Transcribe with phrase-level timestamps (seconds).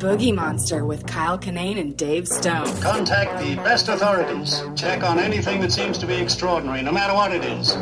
[0.00, 2.74] Boogie Monster with Kyle Kinane and Dave Stone.
[2.80, 4.62] Contact the best authorities.
[4.74, 7.74] Check on anything that seems to be extraordinary, no matter what it is.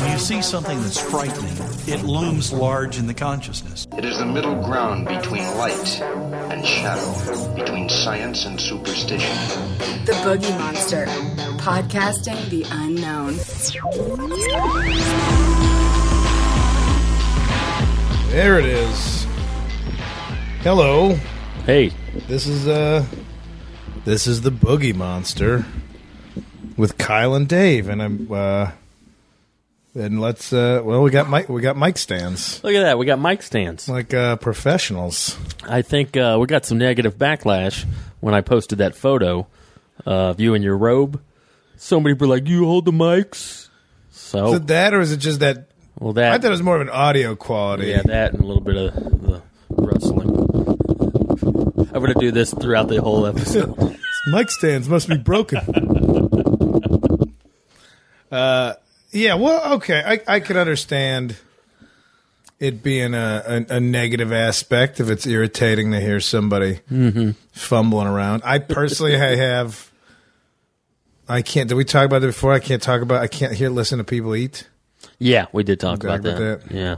[0.00, 1.56] When you see something that's frightening,
[1.86, 3.86] it looms large in the consciousness.
[3.96, 9.36] It is the middle ground between light and shadow, between science and superstition.
[10.06, 11.06] The Boogie Monster,
[11.58, 13.36] podcasting the unknown.
[18.32, 19.24] There it is.
[20.62, 21.16] Hello.
[21.66, 21.92] Hey,
[22.28, 23.04] This is uh
[24.04, 25.64] this is the Boogie Monster
[26.76, 28.70] with Kyle and Dave and I'm uh
[29.94, 32.98] and let's uh well we got mic we got mic stands look at that.
[32.98, 33.88] We got mic stands.
[33.88, 35.36] like uh professionals.
[35.68, 37.84] I think uh, we got some negative backlash
[38.20, 39.46] when I posted that photo
[40.04, 41.20] of you in your robe.
[41.76, 43.70] Somebody were like, "You hold the mics." Is
[44.10, 46.76] So, it that or is it just that well, that I thought it was more
[46.76, 47.86] of an audio quality.
[47.88, 50.46] yeah, that and a little bit of the rustling.
[51.92, 53.98] I'm gonna do this throughout the whole episode.
[54.32, 55.58] Mic stands must be broken.
[58.30, 58.74] uh,
[59.10, 59.34] yeah.
[59.34, 60.02] Well, okay.
[60.04, 61.36] I I could understand
[62.58, 66.80] it being a, a, a negative aspect if it's irritating to hear somebody
[67.52, 68.42] fumbling around.
[68.44, 69.90] I personally, I have.
[71.28, 71.68] I can't.
[71.68, 72.52] Did we talk about it before?
[72.52, 73.22] I can't talk about.
[73.22, 74.68] I can't hear listen to people eat.
[75.18, 76.68] yeah, we did talk Talk about about that.
[76.68, 76.74] that.
[76.74, 76.96] Yeah,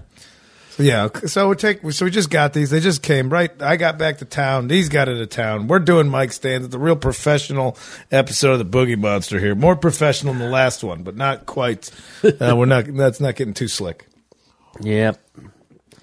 [0.76, 2.70] So yeah, so we take so we just got these.
[2.70, 3.50] They just came right.
[3.60, 4.68] I got back to town.
[4.68, 5.66] These got into town.
[5.68, 6.64] We're doing mic stands.
[6.66, 7.76] It's a real professional
[8.10, 9.54] episode of the Boogie Monster here.
[9.54, 11.90] More professional than the last one, but not quite.
[12.24, 12.86] Uh, we're not.
[12.86, 14.06] That's not getting too slick.
[14.80, 15.20] Yep.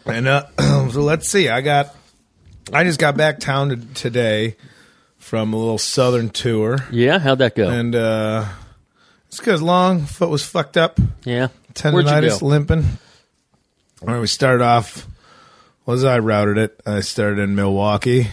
[0.06, 0.46] And uh,
[0.92, 1.50] so let's see.
[1.50, 1.96] I got.
[2.72, 4.56] I just got back town to, today
[5.18, 7.68] from a little southern tour, Yeah, how'd that go?
[7.68, 8.46] and uh,
[9.28, 11.00] it's because long foot was fucked up.
[11.24, 12.86] yeah, tendonitis, limping.
[14.02, 15.08] All right, we started off.
[15.86, 16.80] Was I routed it?
[16.86, 18.28] I started in Milwaukee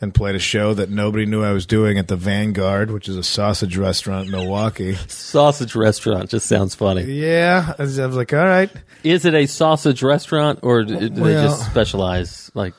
[0.00, 3.16] and played a show that nobody knew I was doing at the Vanguard, which is
[3.16, 4.94] a sausage restaurant in Milwaukee.
[5.08, 7.02] Sausage restaurant just sounds funny.
[7.02, 8.70] Yeah, I was, I was like, all right.
[9.04, 12.50] Is it a sausage restaurant or do do they just specialize?
[12.54, 12.74] Like,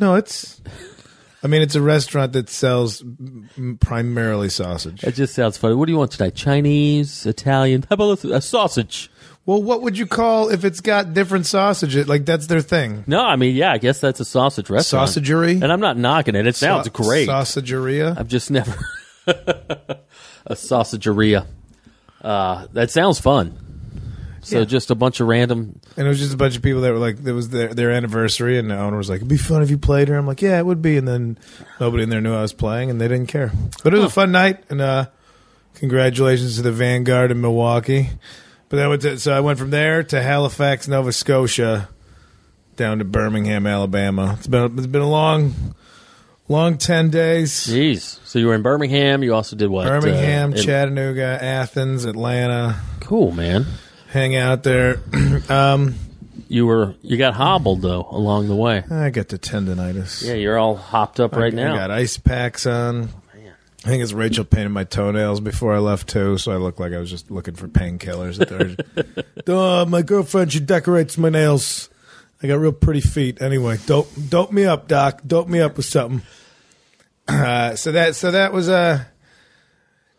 [0.00, 0.60] No, it's.
[1.42, 3.04] I mean, it's a restaurant that sells
[3.80, 5.04] primarily sausage.
[5.04, 5.74] it just sounds funny.
[5.74, 6.34] What do you want tonight?
[6.34, 7.82] Chinese, Italian?
[7.90, 9.10] How about a sausage?
[9.46, 11.96] Well, what would you call if it's got different sausage?
[11.96, 13.04] It- Like that's their thing.
[13.06, 15.08] No, I mean, yeah, I guess that's a sausage restaurant.
[15.10, 15.52] Sausagery?
[15.62, 16.46] And I'm not knocking it.
[16.46, 17.28] It sounds Sa- great.
[17.28, 18.14] Sausageria.
[18.18, 18.74] I've just never
[20.46, 21.46] a sausageria.
[22.22, 23.58] Uh, that sounds fun.
[24.40, 24.64] So Yeah.
[24.64, 25.78] just a bunch of random.
[25.96, 27.90] And it was just a bunch of people that were like, it was their, their
[27.90, 30.18] anniversary, and the owner was like, it'd be fun if you played here.
[30.18, 30.96] I'm like, yeah, it would be.
[30.98, 31.38] And then
[31.80, 33.52] nobody in there knew I was playing, and they didn't care.
[33.82, 35.06] But it was a fun night, and uh,
[35.74, 38.10] congratulations to the Vanguard in Milwaukee.
[38.68, 41.88] But then I went to, so I went from there to Halifax, Nova Scotia,
[42.76, 44.34] down to Birmingham, Alabama.
[44.38, 45.54] It's been it's been a long,
[46.48, 47.52] long ten days.
[47.52, 48.18] Jeez.
[48.26, 49.22] So you were in Birmingham.
[49.22, 49.86] You also did what?
[49.86, 52.76] Birmingham, Uh, in- Chattanooga, Athens, Atlanta.
[53.00, 53.66] Cool, man.
[54.08, 55.00] Hang out there.
[55.48, 55.94] um,
[56.48, 58.82] You were you got hobbled though along the way.
[58.90, 60.24] I got the tendonitis.
[60.26, 61.74] Yeah, you're all hopped up right I, now.
[61.74, 63.08] I got ice packs on.
[63.84, 66.94] I think it's Rachel painted my toenails before I left too, so I looked like
[66.94, 68.40] I was just looking for painkillers.
[69.46, 71.90] Oh, my girlfriend she decorates my nails.
[72.42, 73.42] I got real pretty feet.
[73.42, 75.20] Anyway, dope dope me up, doc.
[75.26, 76.22] Dope me up with something.
[77.26, 79.02] Uh, so that so that was uh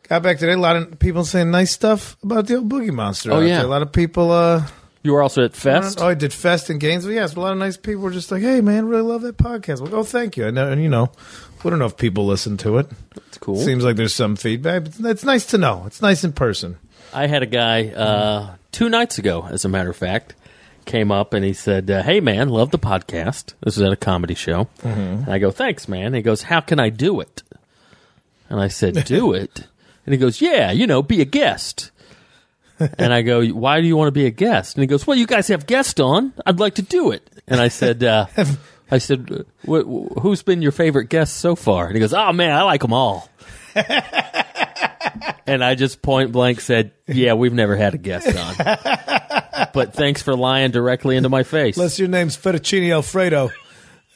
[0.09, 0.53] got back today.
[0.53, 3.31] A lot of people saying nice stuff about the old Boogie Monster.
[3.31, 3.57] Oh, yeah.
[3.57, 3.65] there.
[3.65, 4.31] a lot of people.
[4.31, 4.65] uh
[5.03, 6.01] You were also at Fest.
[6.01, 7.13] Oh, I did Fest in Gainesville.
[7.13, 9.81] Yes, a lot of nice people were just like, "Hey, man, really love that podcast."
[9.81, 10.47] Like, oh, thank you.
[10.47, 11.11] I know, and you know,
[11.65, 12.87] we don't know if people listen to it.
[13.15, 13.55] It's cool.
[13.57, 15.83] Seems like there's some feedback, but it's nice to know.
[15.87, 16.77] It's nice in person.
[17.11, 20.35] I had a guy uh, two nights ago, as a matter of fact,
[20.85, 23.95] came up and he said, uh, "Hey man, love the podcast." This was at a
[23.95, 27.41] comedy show, and I go, "Thanks, man." And he goes, "How can I do it?"
[28.47, 29.65] And I said, "Do it."
[30.05, 31.89] And he goes, "Yeah, you know, be a guest."
[32.79, 35.17] and I go, "Why do you want to be a guest?" And he goes, "Well,
[35.17, 36.31] you guys have guests on.
[36.45, 38.27] I'd like to do it." And I said, uh,
[38.91, 42.31] "I said, wh- wh- who's been your favorite guest so far?" And he goes, "Oh
[42.33, 43.29] man, I like them all."
[45.47, 48.55] And I just point blank said, "Yeah, we've never had a guest on."
[49.73, 51.77] but thanks for lying directly into my face.
[51.77, 53.51] Unless your name's Fettuccine Alfredo,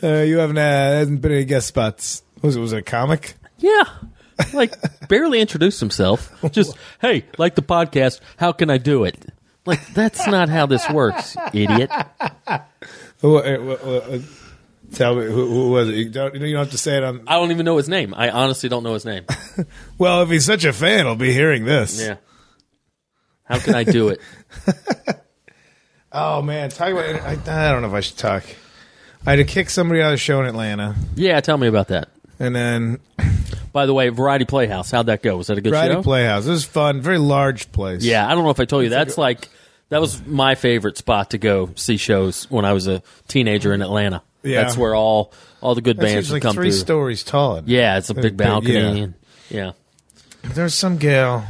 [0.01, 2.24] uh, you haven't uh, hasn't been any guest spots.
[2.42, 3.36] Was it was it a comic?
[3.60, 3.83] yeah,
[4.54, 4.74] like
[5.07, 6.33] barely introduced himself.
[6.51, 8.21] Just hey, like the podcast.
[8.38, 9.31] How can I do it?
[9.68, 11.92] Like that's not how this works, idiot.
[13.21, 14.19] Uh, uh, uh,
[14.94, 15.95] tell me who, who was it?
[15.95, 17.24] You don't, you don't have to say it on.
[17.27, 18.13] I don't even know his name.
[18.15, 19.25] I honestly don't know his name.
[19.97, 22.01] Well, if he's such a fan, he'll be hearing this.
[22.01, 22.15] Yeah.
[23.44, 24.21] How can I do it?
[26.12, 27.06] Oh man, talk about.
[27.21, 28.44] I, I don't know if I should talk.
[29.27, 31.89] I had to kick somebody out of the show in Atlanta, Yeah, tell me about
[31.89, 32.09] that.
[32.39, 33.00] and then
[33.74, 35.38] By the way, Variety Playhouse, how'd that go?
[35.38, 35.75] Was that a good show?
[35.75, 36.01] Variety show?
[36.03, 36.47] Playhouse.
[36.47, 37.01] It was fun.
[37.01, 38.03] Very large place.
[38.03, 38.89] Yeah, I don't know if I told you.
[38.89, 39.50] That's like
[39.89, 43.83] that was my favorite spot to go see shows when I was a teenager in
[43.83, 44.24] Atlanta.
[44.44, 44.63] Yeah.
[44.63, 46.80] That's where all all the good That's bands usually come three through.
[46.80, 47.62] stories tall.
[47.65, 48.74] Yeah, it's a big balcony.
[48.74, 48.88] yeah.
[49.03, 49.13] and-
[49.50, 49.71] yeah.
[50.44, 51.45] There's some gal.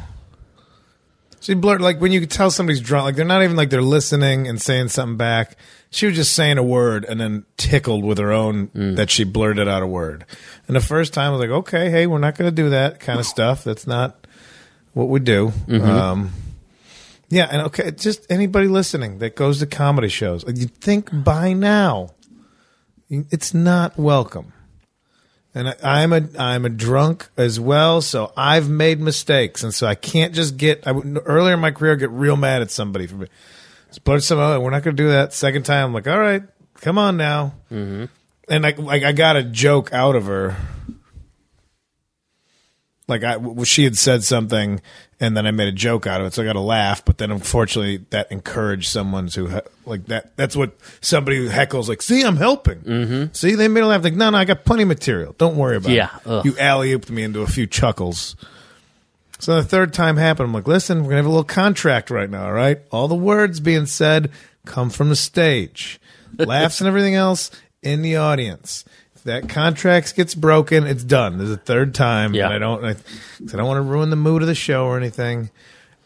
[1.42, 3.82] She blurred like when you could tell somebody's drunk, like they're not even like they're
[3.82, 5.56] listening and saying something back.
[5.92, 8.96] She was just saying a word and then tickled with her own Mm.
[8.98, 10.26] that she blurted out a word.
[10.68, 13.00] And the first time I was like, okay, hey, we're not going to do that
[13.00, 13.64] kind of stuff.
[13.64, 14.28] That's not
[14.94, 15.52] what we do.
[15.68, 15.90] Mm-hmm.
[15.90, 16.32] Um,
[17.30, 22.10] yeah, and okay, just anybody listening that goes to comedy shows, you'd think by now
[23.10, 24.54] it's not welcome.
[25.56, 29.88] And I, I'm a I'm a drunk as well, so I've made mistakes, and so
[29.88, 30.86] I can't just get.
[30.86, 33.28] I would, earlier in my career get real mad at somebody for me.
[34.04, 35.34] But some oh, we're not going to do that.
[35.34, 36.44] Second time, I'm like, all right,
[36.76, 37.54] come on now.
[37.72, 38.06] Mm-hmm.
[38.48, 40.56] And I like I got a joke out of her.
[43.10, 44.80] Like I, w- she had said something,
[45.20, 47.04] and then I made a joke out of it, so I got a laugh.
[47.04, 50.38] But then, unfortunately, that encouraged someone to like that.
[50.38, 52.02] That's what somebody who heckles like.
[52.02, 52.80] See, I'm helping.
[52.82, 53.34] Mm-hmm.
[53.34, 54.04] See, they made a laugh.
[54.04, 55.34] Like, no, no, I got plenty of material.
[55.38, 56.28] Don't worry about Yeah, it.
[56.28, 56.46] ugh.
[56.46, 58.36] You alley ooped me into a few chuckles.
[59.40, 60.48] So the third time happened.
[60.48, 62.46] I'm like, listen, we're gonna have a little contract right now.
[62.46, 64.30] All right, all the words being said
[64.66, 66.00] come from the stage.
[66.38, 67.50] Laughs and everything else
[67.82, 68.86] in the audience.
[69.30, 71.38] That contract gets broken, it's done.
[71.38, 72.46] There's a third time, Yeah.
[72.46, 72.84] and I don't.
[72.86, 75.50] I, I don't want to ruin the mood of the show or anything.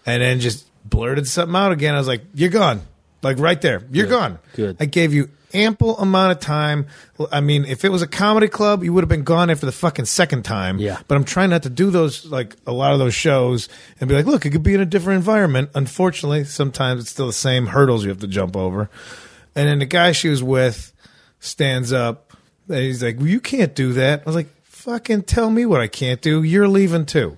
[0.06, 1.96] And then just blurted something out again.
[1.96, 2.82] I was like, "You're gone."
[3.22, 4.38] Like right there, you're gone.
[4.54, 4.76] Good.
[4.82, 6.88] I gave you ample amount of time.
[7.32, 9.72] I mean, if it was a comedy club, you would have been gone after the
[9.72, 10.78] fucking second time.
[10.80, 11.00] Yeah.
[11.08, 13.70] But I'm trying not to do those like a lot of those shows
[14.02, 15.70] and be like, look, it could be in a different environment.
[15.74, 18.90] Unfortunately, sometimes it's still the same hurdles you have to jump over.
[19.56, 20.92] And then the guy she was with
[21.40, 22.23] stands up
[22.70, 24.22] and he's like, well, you can't do that.
[24.22, 26.44] I was like, fucking tell me what I can't do.
[26.44, 27.38] You're leaving too.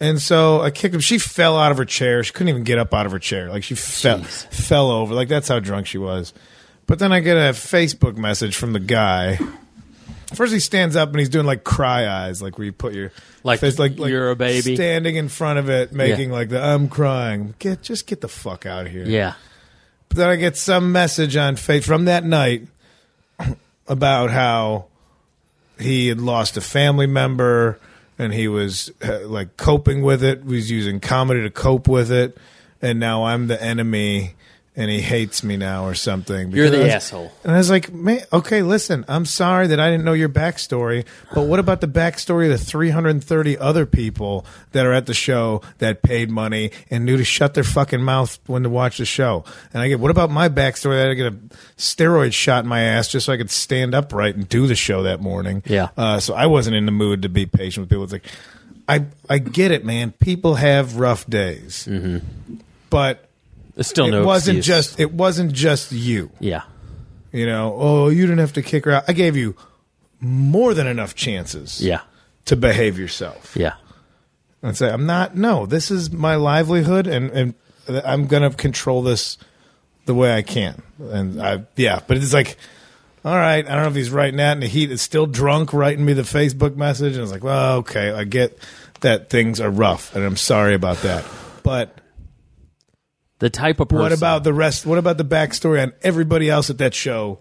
[0.00, 1.00] And so I kicked him.
[1.00, 2.22] She fell out of her chair.
[2.24, 3.48] She couldn't even get up out of her chair.
[3.48, 5.14] Like she fell, fell over.
[5.14, 6.34] Like that's how drunk she was.
[6.86, 9.38] But then I get a Facebook message from the guy.
[10.34, 13.12] First, he stands up and he's doing like cry eyes, like where you put your
[13.44, 14.74] Like face, you're a baby.
[14.74, 16.34] standing in front of it, making Yeah.
[16.36, 17.54] like the I'm crying.
[17.60, 19.04] Get just get the fuck out of here.
[19.06, 19.34] Yeah.
[20.08, 22.66] But then I get some message on face from that night
[23.86, 24.86] about how
[25.78, 27.78] he had lost a family member
[28.18, 30.42] and he was uh, like coping with it.
[30.42, 32.36] He was using comedy to cope with it,
[32.80, 34.34] and now I'm the enemy.
[34.76, 36.50] And he hates me now, or something.
[36.50, 37.30] You're the was- asshole.
[37.44, 41.04] and I was like, man, okay, listen, I'm sorry that I didn't know your backstory,
[41.32, 45.62] but what about the backstory of the 330 other people that are at the show
[45.78, 49.44] that paid money and knew to shut their fucking mouth when to watch the show?
[49.72, 51.36] And I get, what about my backstory that I get a
[51.76, 55.04] steroid shot in my ass just so I could stand upright and do the show
[55.04, 55.62] that morning?
[55.66, 55.90] Yeah.
[55.96, 58.02] Uh, so I wasn't in the mood to be patient with people.
[58.02, 58.26] It's like,
[58.88, 60.10] I, I get it, man.
[60.10, 61.88] People have rough days.
[62.90, 63.28] But
[63.74, 64.86] There's still it no wasn't excuse.
[64.86, 66.30] just it wasn't just you.
[66.40, 66.62] Yeah.
[67.32, 69.04] You know, oh, you didn't have to kick her out.
[69.08, 69.56] I gave you
[70.20, 72.00] more than enough chances Yeah.
[72.44, 73.56] to behave yourself.
[73.56, 73.74] Yeah.
[74.62, 77.54] And say, I'm not, no, this is my livelihood and, and
[77.88, 79.36] I'm going to control this
[80.06, 80.80] the way I can.
[81.00, 82.56] And I, yeah, but it's like,
[83.24, 84.90] all right, I don't know if he's writing that in the heat.
[84.92, 87.12] It's still drunk writing me the Facebook message.
[87.14, 88.56] And I was like, well, okay, I get
[89.00, 91.24] that things are rough and I'm sorry about that.
[91.64, 91.98] But
[93.44, 94.02] The type of person.
[94.02, 94.86] what about the rest?
[94.86, 97.40] What about the backstory on everybody else at that show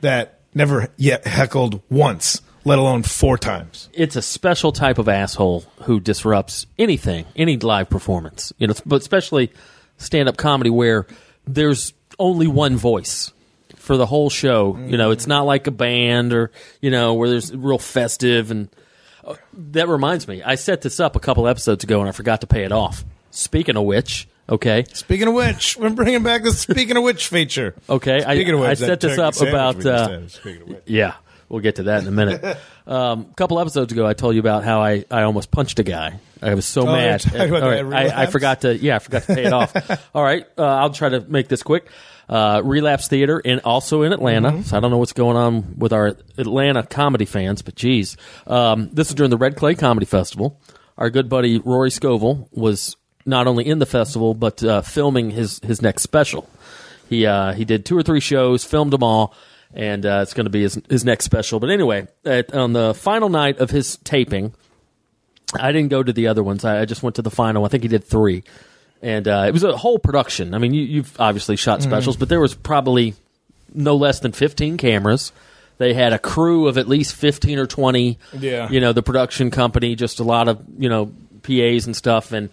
[0.00, 3.88] that never yet heckled once, let alone four times?
[3.92, 8.52] it's a special type of asshole who disrupts anything, any live performance.
[8.58, 9.52] You know, but especially
[9.98, 11.06] stand-up comedy where
[11.46, 13.32] there's only one voice
[13.76, 14.76] for the whole show.
[14.76, 18.68] You know, it's not like a band or you know where there's real festive and.
[19.24, 22.40] uh, That reminds me, I set this up a couple episodes ago and I forgot
[22.40, 23.04] to pay it off.
[23.30, 27.74] Speaking of which, okay, Speaking of which, we're bringing back the Speaking of Which feature.
[27.88, 30.82] okay, I, of which, I set this up about uh, had, speaking of which.
[30.86, 31.14] Yeah,
[31.48, 32.44] we'll get to that in a minute.
[32.86, 35.84] um, a couple episodes ago, I told you about how I, I almost punched a
[35.84, 36.20] guy.
[36.40, 37.24] I was so Oh, mad.
[37.34, 39.74] right, I, I forgot to yeah, I forgot to pay it off.
[40.14, 41.88] All right, uh, I'll try to make this quick.
[42.28, 44.50] Uh, Relapse Theater, and also in Atlanta.
[44.50, 44.62] Mm-hmm.
[44.62, 48.90] So I don't know what's going on with our Atlanta comedy fans, but geez, um,
[48.92, 50.60] this is during the Red Clay Comedy Festival.
[50.98, 52.97] Our good buddy Rory Scovel was
[53.28, 56.48] not only in the festival but uh, filming his his next special.
[57.08, 59.34] He uh, he did two or three shows, filmed them all,
[59.72, 61.60] and uh, it's going to be his his next special.
[61.60, 64.52] But anyway, at, on the final night of his taping,
[65.58, 66.64] I didn't go to the other ones.
[66.64, 67.64] I, I just went to the final.
[67.64, 68.44] I think he did three,
[69.00, 70.54] and uh, it was a whole production.
[70.54, 73.14] I mean, you, you've obviously shot specials, but there was probably
[73.72, 75.32] no less than fifteen cameras.
[75.78, 78.18] They had a crew of at least fifteen or twenty.
[78.38, 78.68] Yeah.
[78.68, 82.32] you know the production company, just a lot of you know PAs and stuff.
[82.32, 82.50] And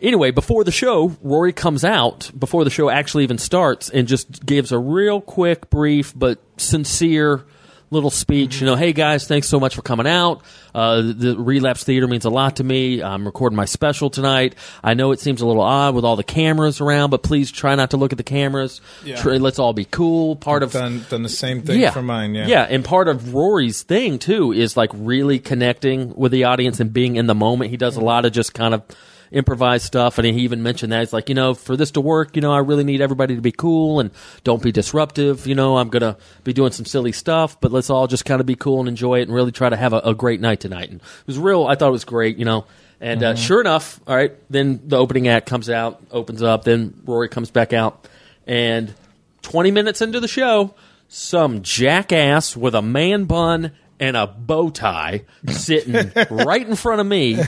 [0.00, 4.44] anyway, before the show, Rory comes out before the show actually even starts and just
[4.44, 7.44] gives a real quick, brief but sincere
[7.90, 8.60] little speech.
[8.60, 10.42] You know, hey guys, thanks so much for coming out.
[10.72, 13.02] Uh, the Relapse Theater means a lot to me.
[13.02, 14.54] I'm recording my special tonight.
[14.82, 17.74] I know it seems a little odd with all the cameras around, but please try
[17.74, 18.80] not to look at the cameras.
[19.04, 19.16] Yeah.
[19.16, 20.36] Try- let's all be cool.
[20.36, 21.90] Part of done done the same thing yeah.
[21.90, 22.34] for mine.
[22.34, 26.78] Yeah, yeah, and part of Rory's thing too is like really connecting with the audience
[26.78, 27.70] and being in the moment.
[27.70, 28.82] He does a lot of just kind of
[29.32, 32.36] improvised stuff, and he even mentioned that he's like, you know, for this to work,
[32.36, 34.10] you know, I really need everybody to be cool and
[34.44, 35.46] don't be disruptive.
[35.46, 38.46] You know, I'm gonna be doing some silly stuff, but let's all just kind of
[38.46, 40.90] be cool and enjoy it and really try to have a, a great night tonight.
[40.90, 41.66] And it was real.
[41.66, 42.38] I thought it was great.
[42.38, 42.66] You know.
[43.02, 44.34] And uh, sure enough, all right.
[44.50, 46.64] Then the opening act comes out, opens up.
[46.64, 48.06] Then Rory comes back out,
[48.46, 48.92] and
[49.40, 50.74] 20 minutes into the show,
[51.08, 57.06] some jackass with a man bun and a bow tie sitting right in front of
[57.06, 57.38] me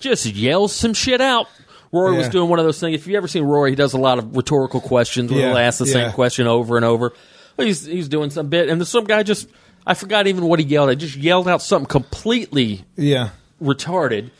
[0.00, 1.48] just yells some shit out.
[1.90, 2.94] Rory was doing one of those things.
[2.94, 5.58] If you've ever seen Rory, he does a lot of rhetorical questions where Yeah, he'll
[5.58, 7.12] ask the same question over and over.
[7.56, 9.48] Well, He's he's doing some bit, and some guy just
[9.86, 10.90] I forgot even what he yelled.
[10.90, 10.98] at.
[10.98, 13.30] just yelled out something completely yeah.
[13.60, 14.30] retarded.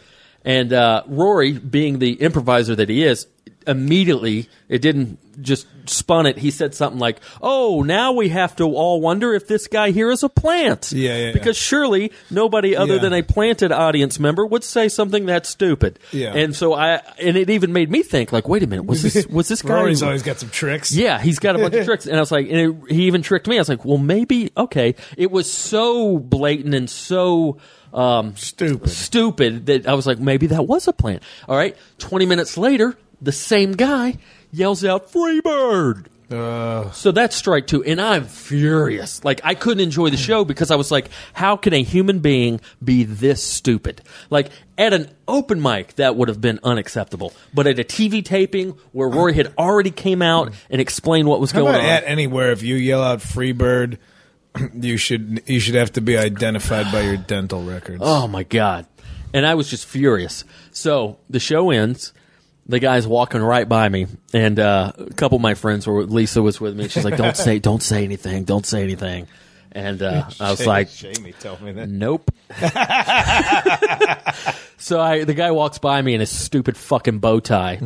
[0.44, 3.26] And uh, Rory, being the improviser that he is,
[3.66, 6.38] immediately it didn't just spun it.
[6.38, 10.10] He said something like, "Oh, now we have to all wonder if this guy here
[10.10, 11.32] is a plant." Yeah, yeah, yeah.
[11.32, 13.00] Because surely nobody other Yeah.
[13.02, 15.98] than a planted audience member would say something that stupid.
[16.12, 16.34] Yeah.
[16.34, 19.26] And so I, and it even made me think, like, wait a minute, was this
[19.30, 19.74] was this guy?
[19.74, 20.92] Rory's always got some tricks.
[20.92, 22.56] Yeah, he's got a bunch of tricks, and I was like, and
[22.88, 23.56] it, he even tricked me.
[23.56, 24.94] I was like, well, maybe okay.
[25.16, 27.58] It was so blatant and so
[27.94, 28.90] um, Stupid.
[28.90, 31.22] stupid that I was like, maybe that was a plant.
[31.48, 34.18] All right, twenty minutes later, the same guy
[34.52, 39.24] yells out, "Freebird!" Uh, So that's strike two, and I'm furious.
[39.24, 42.60] Like I couldn't enjoy the show because I was like, how can a human being
[42.84, 44.02] be this stupid?
[44.28, 48.76] Like at an open mic, that would have been unacceptable, but at a TV taping
[48.92, 51.90] where Rory had already came out and explained what was how going about on.
[51.90, 52.52] at anywhere?
[52.52, 53.96] If you yell out "Freebird,"
[54.74, 58.02] you should you should have to be identified by your dental records.
[58.04, 58.84] Oh my god!
[59.32, 60.44] And I was just furious.
[60.72, 62.12] So the show ends.
[62.68, 66.04] The guy's walking right by me, and uh, a couple of my friends were.
[66.04, 66.88] Lisa was with me.
[66.88, 69.26] She's like, "Don't say, don't say anything, don't say anything."
[69.72, 71.88] And uh, I was like, Jamie told me that.
[71.88, 72.30] Nope.
[74.78, 77.78] so I, the guy walks by me in his stupid fucking bow tie,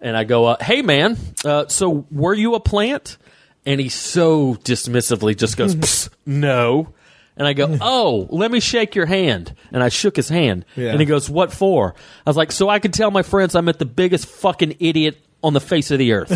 [0.00, 3.18] and I go, uh, "Hey, man, uh, so were you a plant?"
[3.64, 6.92] And he so dismissively just goes, "Psst, "No."
[7.36, 10.90] And I go, "Oh, let me shake your hand." And I shook his hand, Yeah.
[10.90, 11.94] and he goes, "What for?"
[12.26, 15.18] I was like, "So I could tell my friends I met the biggest fucking idiot."
[15.42, 16.32] On the face of the earth,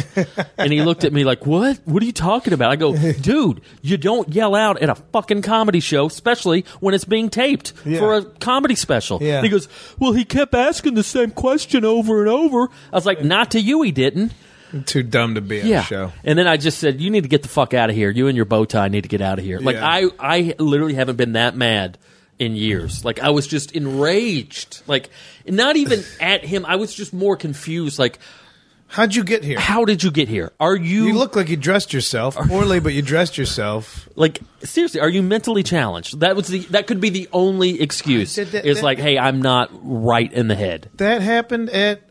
[0.59, 1.80] and he looked at me like, "What?
[1.85, 5.40] What are you talking about?" I go, "Dude, you don't yell out at a fucking
[5.42, 7.99] comedy show, especially when it's being taped Yeah.
[7.99, 9.40] for a comedy special." Yeah.
[9.42, 13.25] He goes, "Well, he kept asking the same question over and over." I was like,
[13.25, 14.33] "Not to you, he didn't."
[14.72, 15.80] I'm too dumb to be on Yeah.
[15.80, 16.12] the show.
[16.24, 18.10] And then I just said, "You need to get the fuck out of here.
[18.10, 19.86] You and your bow tie need to get out of here." Like Yeah.
[19.88, 21.98] I, I literally haven't been that mad
[22.38, 23.04] in years.
[23.04, 24.82] Like I was just enraged.
[24.86, 25.10] Like
[25.46, 26.64] not even at him.
[26.66, 27.98] I was just more confused.
[27.98, 28.18] Like,
[28.92, 29.56] How'd you get here?
[29.60, 30.50] how did you get here?
[30.58, 34.08] Are you, You look like you dressed yourself poorly, but you dressed yourself.
[34.16, 35.00] like seriously?
[35.00, 36.18] Are you mentally challenged?
[36.20, 38.34] That was the that could be the only excuse.
[38.34, 40.90] Did that- is that- like, hey, I'm not right in the head.
[40.96, 42.02] That happened at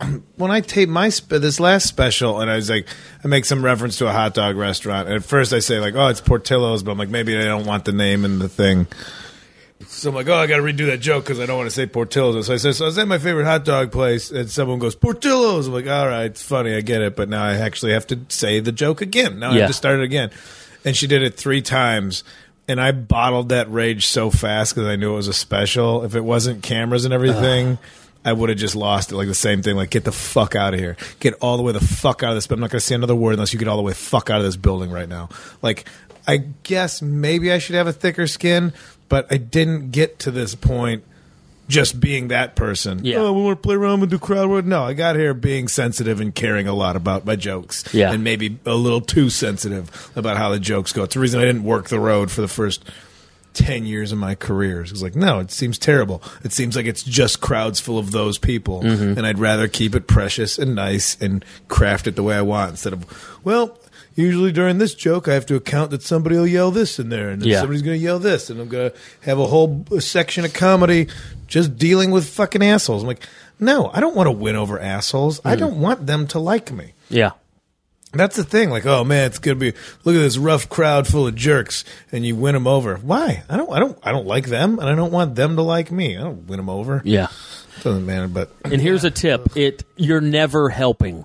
[0.36, 2.86] when I tape my sp- this last special, and I was like,
[3.24, 5.08] I make some reference to a hot dog restaurant.
[5.08, 7.66] And at first, I say like, "Oh, it's Portillo's," but I'm like, maybe I don't
[7.66, 8.86] want the name and the thing.
[9.86, 11.74] So I'm like, "Oh, I got to redo that joke because I don't want to
[11.74, 14.50] say Portillo's." So I say, "So I was at my favorite hot dog place," and
[14.50, 17.54] someone goes, "Portillo's." I'm like, "All right, it's funny, I get it," but now I
[17.54, 19.38] actually have to say the joke again.
[19.38, 19.60] Now I Yeah.
[19.62, 20.30] have to start it again.
[20.84, 22.22] And she did it three times.
[22.70, 26.04] And I bottled that rage so fast because I knew it was a special.
[26.04, 27.78] If it wasn't cameras and everything,
[28.24, 29.16] I would have just lost it.
[29.16, 29.76] Like the same thing.
[29.76, 30.96] Like get the fuck out of here.
[31.20, 32.46] Get all the way the fuck out of this.
[32.46, 34.30] But I'm not going to say another word unless you get all the way fuck
[34.30, 35.28] out of this building right now.
[35.62, 35.88] Like
[36.26, 38.74] I guess maybe I should have a thicker skin,
[39.08, 41.04] but I didn't get to this point
[41.68, 43.04] just being that person.
[43.04, 43.18] Yeah.
[43.18, 44.64] Oh, we want to play around and do crowd work.
[44.64, 47.94] No, I got here being sensitive and caring a lot about my jokes.
[47.94, 48.12] Yeah.
[48.12, 51.04] And maybe a little too sensitive about how the jokes go.
[51.04, 52.84] It's the reason I didn't work the road for the first
[53.54, 54.82] 10 years of my career.
[54.82, 56.22] It's like, no, it seems terrible.
[56.44, 58.82] It seems like it's just crowds full of those people.
[58.82, 59.18] Mm-hmm.
[59.18, 62.70] And I'd rather keep it precious and nice and craft it the way I want
[62.70, 63.78] instead of, well,
[64.14, 67.30] usually during this joke, I have to account that somebody will yell this in there
[67.30, 67.60] and Yeah.
[67.60, 68.50] somebody's going to yell this.
[68.50, 71.08] And I'm going to have a whole section of comedy
[71.46, 73.02] just dealing with fucking assholes.
[73.02, 73.26] I'm like,
[73.60, 75.40] no, I don't want to win over assholes.
[75.44, 76.92] I don't want them to like me.
[77.08, 77.32] Yeah.
[78.12, 78.70] That's the thing.
[78.70, 79.72] Like, oh man, it's gonna be
[80.04, 82.96] look at this rough crowd full of jerks, and you win them over.
[82.96, 83.42] Why?
[83.48, 83.70] I don't.
[83.70, 83.98] I don't.
[84.02, 86.16] I don't like them, and I don't want them to like me.
[86.16, 87.02] I don't win them over.
[87.04, 87.28] Yeah.
[87.82, 88.26] Doesn't matter.
[88.28, 91.24] But And here's a tip: it you're never helping.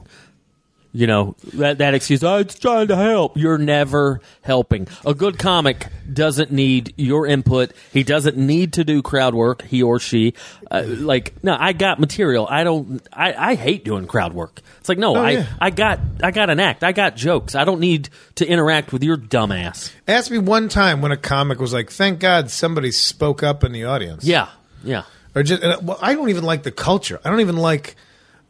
[0.96, 2.24] You know that that excuse.
[2.24, 3.36] Oh, it's trying to help.
[3.36, 4.88] You're never helping.
[5.04, 7.72] A good comic doesn't need your input.
[7.92, 9.64] He doesn't need to do crowd work.
[9.64, 10.36] He or she,
[10.70, 12.48] uh, like, no, I got material.
[12.48, 13.02] I don't.
[13.12, 14.62] I, I hate doing crowd work.
[14.82, 15.48] It's like, no, Oh, I yeah.
[15.60, 16.84] I got I got an act.
[16.84, 17.56] I got jokes.
[17.56, 19.92] I don't need to interact with your dumbass.
[20.08, 23.72] ask me one time when a comic was like, "Thank God somebody spoke up in
[23.72, 24.50] the audience." Yeah,
[24.84, 25.06] yeah.
[25.34, 27.20] or just and, well, I don't even like the culture.
[27.26, 27.96] I don't even like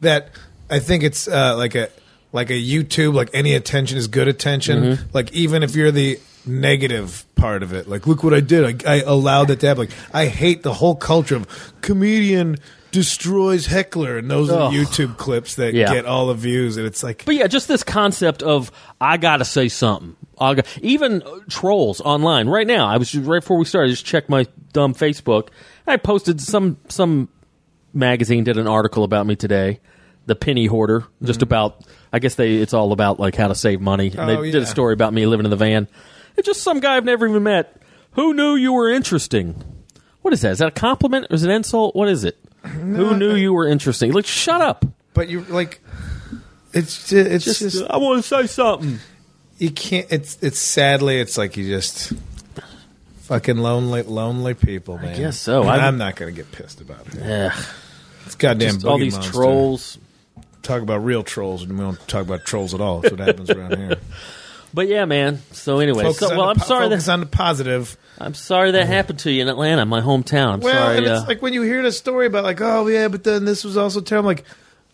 [0.02, 0.28] that.
[0.68, 1.88] I think it's uh, like a
[2.34, 3.14] like a YouTube.
[3.14, 4.82] Like any attention is good attention.
[4.82, 5.08] Mm-hmm.
[5.14, 8.84] Like even if you're the negative part of it, like look what I did.
[8.84, 9.86] I, I allowed it to happen.
[9.86, 11.46] Like I hate the whole culture of
[11.80, 12.56] comedian
[12.90, 14.72] destroys heckler, and those are Ugh.
[14.72, 15.92] the YouTube clips that Yeah.
[15.92, 16.76] get all the views.
[16.76, 20.16] And it's like, But yeah, just this concept of I gotta say something.
[20.38, 22.86] I got, even uh, trolls online right now.
[22.88, 23.88] I was just, right before we started.
[23.88, 25.48] I just checked my dumb Facebook.
[25.86, 27.28] I posted some some
[27.92, 29.80] magazine did an article about me today,
[30.26, 31.44] the penny hoarder, just mm-hmm.
[31.44, 31.84] about.
[32.12, 34.08] I guess they it's all about like how to save money.
[34.08, 35.88] And Oh, they did a story about me living in the van.
[36.36, 37.80] It's just some guy I've never even met.
[38.12, 39.62] Who knew you were interesting?
[40.22, 40.52] What is that?
[40.52, 41.94] Is that a compliment or is it an insult?
[41.96, 42.38] What is it?
[42.62, 44.12] Who knew you were interesting?
[44.12, 44.84] Like, shut up.
[45.12, 45.80] but you like.
[46.72, 48.98] It's ju- it's just, I want to say something.
[49.58, 50.10] you can't.
[50.10, 52.12] It's it's sadly it's like you just
[53.22, 55.16] fucking lonely lonely people, man.
[55.16, 55.62] guess so.
[55.62, 57.22] And I'm- I'm, not gonna get pissed about it.
[57.22, 57.64] Ugh.
[58.26, 59.32] It's goddamn Just all Boogie these Monster.
[59.32, 59.98] trolls.
[60.64, 63.00] Talk about real trolls, and we don't talk about trolls at all.
[63.00, 63.96] That's what happens around here.
[64.72, 65.38] But yeah, man.
[65.52, 67.96] So anyway, Focus so, on well, the I'm po- sorry Focus that on the positive.
[68.18, 70.54] I'm sorry that happened to you in Atlanta, my hometown.
[70.54, 70.96] I'm Well, sorry.
[70.98, 73.44] and uh, it's like when you hear the story about like, oh yeah, but then
[73.44, 74.30] this was also terrible.
[74.30, 74.42] Like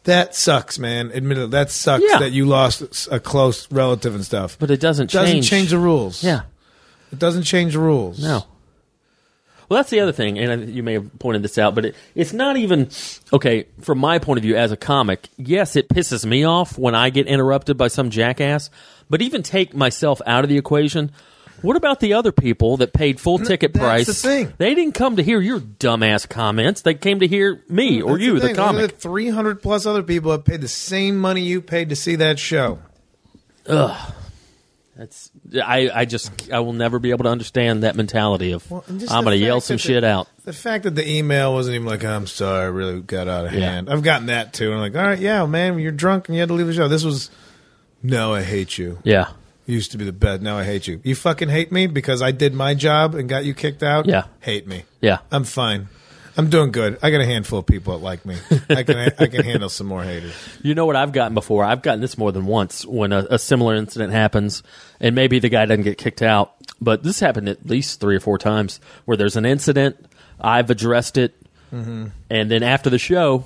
[0.05, 1.11] that sucks, man.
[1.13, 2.19] Admittedly, that sucks Yeah.
[2.19, 4.59] that you lost a close relative and stuff.
[4.59, 5.49] but it doesn't doesn't change.
[5.49, 6.23] change the rules.
[6.23, 6.43] Yeah,
[7.11, 8.23] it doesn't change the rules.
[8.23, 8.45] no.
[9.71, 12.33] Well, that's the other thing, and you may have pointed this out, but it, it's
[12.33, 12.91] not even
[13.33, 15.29] okay from my point of view as a comic.
[15.37, 18.69] Yes, it pisses me off when I get interrupted by some jackass,
[19.09, 21.13] but even take myself out of the equation.
[21.63, 24.07] What about the other people that paid full ticket that's price?
[24.09, 24.53] the thing.
[24.59, 26.83] They didn't come to hear your dumbass comments.
[26.83, 28.49] They came to hear me or That's you, the.
[28.49, 28.99] Look comic.
[28.99, 32.41] Three hundred plus other people have paid the same money you paid to see that
[32.41, 32.81] show.
[35.01, 35.31] That's
[35.65, 38.99] I, I just I will never be able to understand that mentality of Well, I'm
[39.25, 40.29] going to yell some the- shit out.
[40.45, 43.55] The fact that the email wasn't even like, "I'm sorry, I really got out of
[43.55, 43.61] Yeah.
[43.71, 44.67] hand." I've gotten that too.
[44.67, 46.75] And I'm like, "All right, yeah, man, you're drunk and you had to leave the
[46.75, 47.31] show." This was,
[48.03, 48.99] no, I hate you.
[49.03, 49.29] Yeah,
[49.65, 50.43] Used to be the best.
[50.43, 51.01] Now I hate you.
[51.03, 54.05] You fucking hate me because I did my job and got you kicked out.
[54.07, 54.25] Yeah.
[54.41, 54.85] hate me.
[55.01, 55.19] yeah.
[55.33, 55.89] I'm fine.
[56.41, 56.99] I'm doing good.
[57.03, 58.37] I got a handful of people that like me.
[58.71, 60.33] I can I can handle some more haters.
[60.63, 61.65] You know what I've gotten before?
[61.65, 64.63] I've gotten this more than once when a, a similar incident happens,
[65.01, 68.21] and maybe the guy doesn't get kicked out, but this happened at least three or
[68.21, 69.97] four times where there's an incident,
[70.41, 71.35] I've addressed it,
[71.73, 72.07] Mm-hmm.
[72.31, 73.45] and then after the show.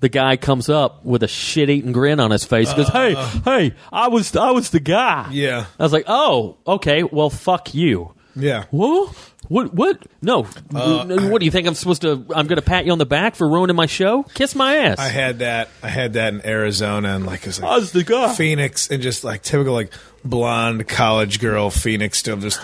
[0.00, 2.74] The guy comes up with a shit-eating grin on his face.
[2.74, 5.30] Goes, "Hey, hey, I was, I was the guy." Uh.
[5.30, 5.66] Yeah.
[5.78, 7.04] I was like, "Oh, okay.
[7.04, 8.64] Well, fuck you." Yeah.
[8.70, 9.14] What?
[9.48, 9.74] What?
[9.74, 10.02] What?
[10.22, 10.46] No.
[10.74, 12.12] Uh, what do you think I'm supposed to?
[12.34, 14.22] I'm going to pat you on the back for ruining my show?
[14.34, 14.98] Kiss my ass.
[14.98, 15.68] I had that.
[15.82, 18.34] I had that in Arizona, and like it was like I was the guy.
[18.34, 19.92] Phoenix, and just like typical like
[20.24, 22.18] blonde college girl Phoenix.
[22.18, 22.60] Still just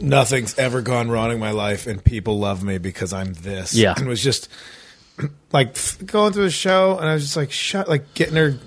[0.00, 3.74] nothing's ever gone wrong in my life, and people love me because I'm this.
[3.74, 3.94] Yeah.
[3.96, 4.48] and it was just
[5.52, 8.58] like going through the show, and I was just like shut, like getting her.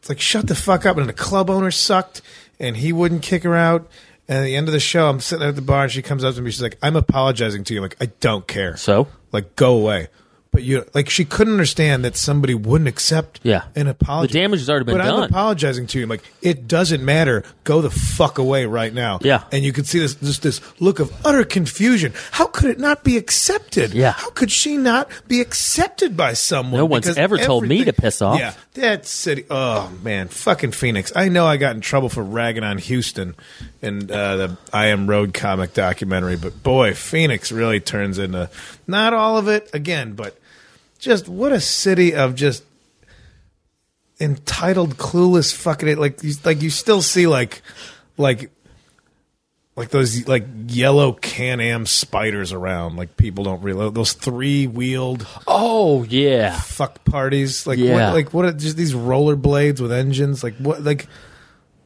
[0.00, 2.20] It's like shut the fuck up, and the club owner sucked,
[2.58, 3.88] and he wouldn't kick her out.
[4.28, 6.24] And at the end of the show, I'm sitting at the bar, and she comes
[6.24, 6.50] up to me.
[6.50, 8.76] She's like, "I'm apologizing to you." I'm like, I don't care.
[8.76, 9.06] So?
[9.32, 10.08] like, go away.
[10.50, 13.64] But you like she couldn't understand that somebody wouldn't accept Yeah.
[13.74, 14.32] an apology.
[14.34, 15.06] The damage has already been done.
[15.08, 16.04] but I'm apologizing to you.
[16.04, 17.42] I'm like, it doesn't matter.
[17.64, 19.18] Go the fuck away right now.
[19.20, 19.42] Yeah.
[19.50, 22.12] And you could see this just this look of utter confusion.
[22.30, 23.94] How could it not be accepted?
[23.94, 24.12] Yeah.
[24.12, 26.78] How could she not be accepted by someone?
[26.78, 28.38] No one's Because ever told me to everything- piss off.
[28.38, 28.54] Yeah.
[28.74, 29.46] That city.
[29.50, 31.10] Oh man, fucking Phoenix.
[31.16, 33.34] I know I got in trouble for ragging on Houston
[33.84, 38.50] in uh, the I Am Road comic documentary, but boy, Phoenix really turns into
[38.86, 40.38] not all of it again, but
[40.98, 42.64] just what a city of just
[44.20, 45.98] entitled, clueless fucking it.
[45.98, 47.62] Like, you, like you still see like,
[48.16, 48.50] like.
[49.76, 55.26] Like those like yellow Can Am Spyders around, like people don't realize those three wheeled
[55.48, 56.60] Oh yeah.
[56.60, 57.66] fuck parties.
[57.66, 57.94] Like Yeah.
[58.06, 58.14] what?
[58.14, 58.44] Like what?
[58.44, 60.44] Are, just these rollerblades with engines.
[60.44, 60.84] Like what?
[60.84, 61.08] Like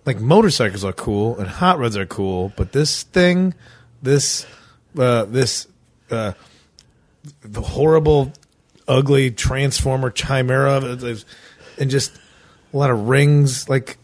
[0.09, 3.55] like motorcycles are cool and hot rods are cool, but this thing,
[4.03, 4.47] this
[4.99, 5.69] uh, this
[6.11, 6.33] uh,
[7.43, 8.33] the horrible,
[8.89, 11.25] ugly transformer chimera, is-
[11.79, 12.17] and just
[12.73, 13.69] a lot of rings.
[13.69, 13.99] Like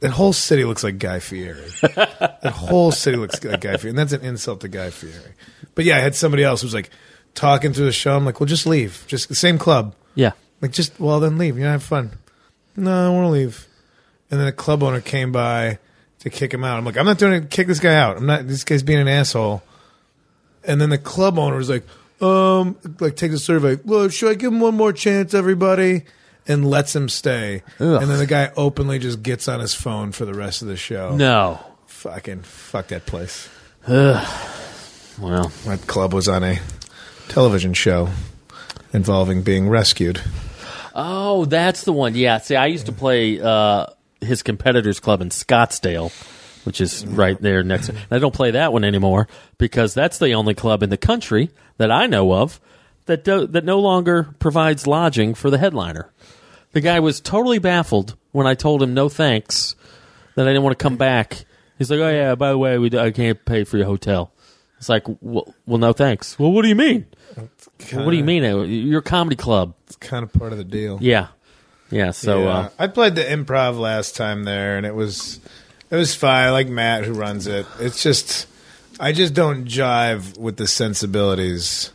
[0.00, 1.64] that whole city looks like Guy Fieri.
[1.80, 5.32] that whole city looks like Guy Fieri, and that's an insult to Guy Fieri.
[5.76, 6.90] But yeah, I had somebody else who was like
[7.34, 8.16] talking through the show.
[8.16, 9.04] I'm like, well, just leave.
[9.06, 9.94] Just the same club.
[10.16, 10.32] Yeah.
[10.60, 11.56] Like, just well, then leave.
[11.56, 12.10] You know, have fun.
[12.76, 13.66] No, I want to leave.
[14.30, 15.78] And then the club owner came by
[16.20, 16.78] to kick him out.
[16.78, 17.50] I'm like, I'm not doing it.
[17.50, 18.16] Kick this guy out.
[18.16, 18.46] I'm not.
[18.48, 19.62] This guy's being an asshole.
[20.64, 21.84] And then the club owner was like,
[22.20, 23.78] um, like take the survey.
[23.84, 26.04] Well, should I give him one more chance, everybody?
[26.48, 27.62] And lets him stay.
[27.80, 28.00] Ugh.
[28.02, 30.76] And then the guy openly just gets on his phone for the rest of the
[30.76, 31.14] show.
[31.16, 31.60] No.
[31.86, 33.48] Fucking fuck that place.
[33.86, 36.58] Well, That club was on a
[37.28, 38.08] television show
[38.92, 40.20] involving being rescued.
[40.94, 42.14] oh, that's the one.
[42.14, 42.38] Yeah.
[42.38, 43.86] See, I used to play uh,
[44.26, 46.12] his competitors club in Scottsdale,
[46.64, 47.90] which is right there next.
[48.10, 51.90] I don't play that one anymore because that's the only club in the country that
[51.90, 52.60] I know of
[53.06, 56.12] that do, that no longer provides lodging for the headliner.
[56.72, 59.74] The guy was totally baffled when I told him no thanks
[60.34, 61.46] that I didn't want to come back.
[61.78, 64.32] He's like, "Oh yeah, by the way, we I can't pay for your hotel."
[64.78, 66.38] It's like, well, well, no thanks.
[66.38, 67.06] Well, what do you mean?
[67.92, 68.44] what do you mean?
[68.44, 69.74] Uh, you're a comedy club.
[69.86, 70.98] It's kind of part of the deal.
[71.00, 71.28] Yeah,
[71.90, 72.10] yeah.
[72.10, 72.48] So Yeah.
[72.48, 75.40] uh, I played the improv last time there, and it was
[75.90, 76.46] it was fine.
[76.46, 77.66] I like Matt who runs it.
[77.80, 78.46] It's just
[78.98, 81.90] I just don't jive with the sensibilities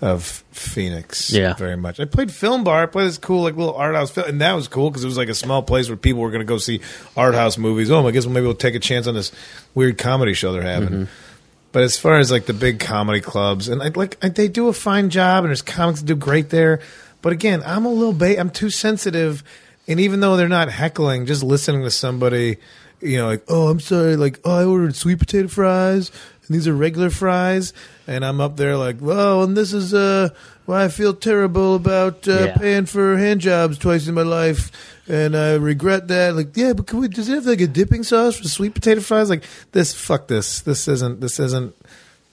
[0.00, 1.30] of Phoenix.
[1.32, 1.54] Yeah.
[1.54, 1.98] very much.
[1.98, 2.84] I played Film Bar.
[2.84, 5.08] I played this cool like little art house film, and that was cool because it
[5.08, 6.80] was like a small place where people were going to go see
[7.16, 7.90] art house movies.
[7.90, 9.32] Oh, I guess maybe we'll take a chance on this
[9.74, 10.88] weird comedy show they're having.
[10.88, 11.04] Mm-hmm.
[11.72, 14.68] But as far as like the big comedy clubs, and I, like I, they do
[14.68, 16.80] a fine job, and there's comics that do great there.
[17.22, 19.42] But again, I'm a little ba- I'm too sensitive,
[19.86, 22.58] and even though they're not heckling, just listening to somebody,
[23.00, 26.10] you know, like oh, I'm sorry, like oh, I ordered sweet potato fries,
[26.46, 27.72] and these are regular fries,
[28.06, 30.30] and I'm up there like, well, and this is uh
[30.66, 32.56] why I feel terrible about uh, Yeah.
[32.56, 34.70] paying for hand jobs twice in my life.
[35.10, 36.36] And I regret that.
[36.36, 39.00] Like, yeah, but can we, does it have like a dipping sauce for sweet potato
[39.00, 39.30] fries?
[39.30, 40.60] Like this, fuck this.
[40.60, 41.22] This isn't.
[41.22, 41.74] This isn't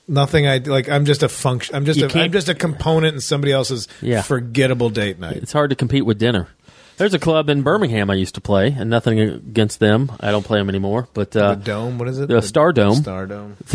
[0.08, 0.48] nothing.
[0.48, 0.90] I like.
[0.90, 1.76] I'm just a function.
[1.76, 2.00] I'm just.
[2.00, 4.22] You A, can't- I'm just a component in somebody else's Yeah.
[4.22, 5.38] forgettable date night.
[5.38, 6.48] it's hard to compete with dinner.
[6.98, 10.14] There's a club in Birmingham I used to play, and nothing against them.
[10.22, 11.10] I don't play them anymore.
[11.14, 11.98] But uh, the dome.
[11.98, 12.30] What is it?
[12.30, 12.96] the Star Dome.
[12.96, 13.58] Star Dome.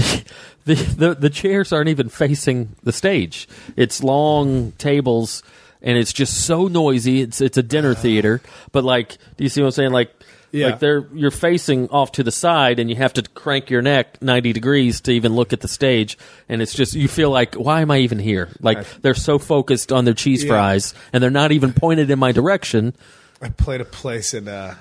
[0.64, 3.46] the, the the chairs aren't even facing the stage.
[3.76, 5.42] It's long tables,
[5.82, 7.20] and it's just so noisy.
[7.20, 8.40] It's it's a dinner theater,
[8.72, 9.92] but like, do you see what I'm saying?
[9.92, 10.12] Like,
[10.52, 10.66] Yeah.
[10.66, 14.20] like they're you're facing off to the side, and you have to crank your neck
[14.22, 17.82] 90 degrees to even look at the stage, and it's just you feel like, why
[17.82, 18.48] am I even here?
[18.60, 20.48] Like they're so focused on their cheese Yeah.
[20.50, 22.94] fries, and they're not even pointed in my direction.
[23.40, 24.48] I played a place in.
[24.48, 24.74] uh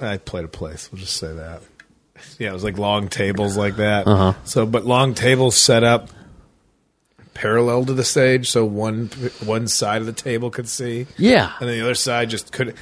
[0.00, 0.90] I played a place.
[0.92, 1.62] We'll just say that.
[2.38, 4.06] Yeah, it was like long tables like that.
[4.06, 4.32] Uh-huh.
[4.44, 6.08] So, but long tables set up
[7.34, 9.08] parallel to the stage, so one
[9.44, 11.06] one side of the table could see.
[11.16, 11.52] Yeah.
[11.60, 12.76] and then the other side just couldn't.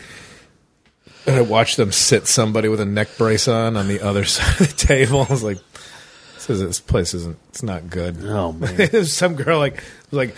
[1.27, 4.61] And I watched them sit somebody with a neck brace on on the other side
[4.61, 5.27] of the table.
[5.29, 5.59] I was like,
[6.35, 7.39] "This, is, this place isn't.
[7.51, 9.05] It's not good." Oh man.
[9.05, 9.75] Some girl like
[10.11, 10.35] was like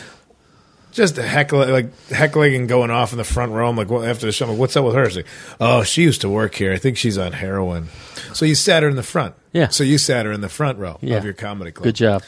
[0.93, 3.69] just heckling, like heckling and going off in the front row.
[3.69, 5.07] I'm like, well, after the show, I'm like, what's up with her?
[5.07, 5.27] She's like,
[5.61, 6.73] oh, she used to work here.
[6.73, 7.89] I think she's on heroin.
[8.33, 9.35] So you sat her in the front.
[9.53, 9.69] Yeah.
[9.69, 11.17] So you sat her in the front row Yeah.
[11.17, 11.85] of your comedy club.
[11.85, 12.23] Good job.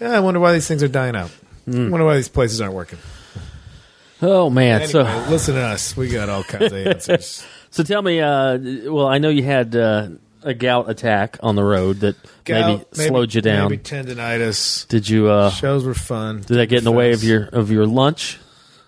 [0.00, 1.30] Yeah, I wonder why these things are dying out.
[1.64, 1.86] Hmm.
[1.86, 2.98] I wonder why these places aren't working.
[4.22, 4.82] Oh man.
[4.82, 5.96] Anyway, so listen to us.
[5.96, 7.44] We got all kinds of answers.
[7.70, 8.58] So tell me, uh,
[8.92, 10.08] well, I know you had uh,
[10.42, 12.16] a gout attack on the road that
[12.48, 13.70] maybe, Gout, slowed you down.
[13.70, 14.88] Maybe tendonitis.
[14.88, 15.28] Did you?
[15.28, 16.38] Uh, Shows were fun.
[16.38, 18.38] did that get in the way of your of your lunch?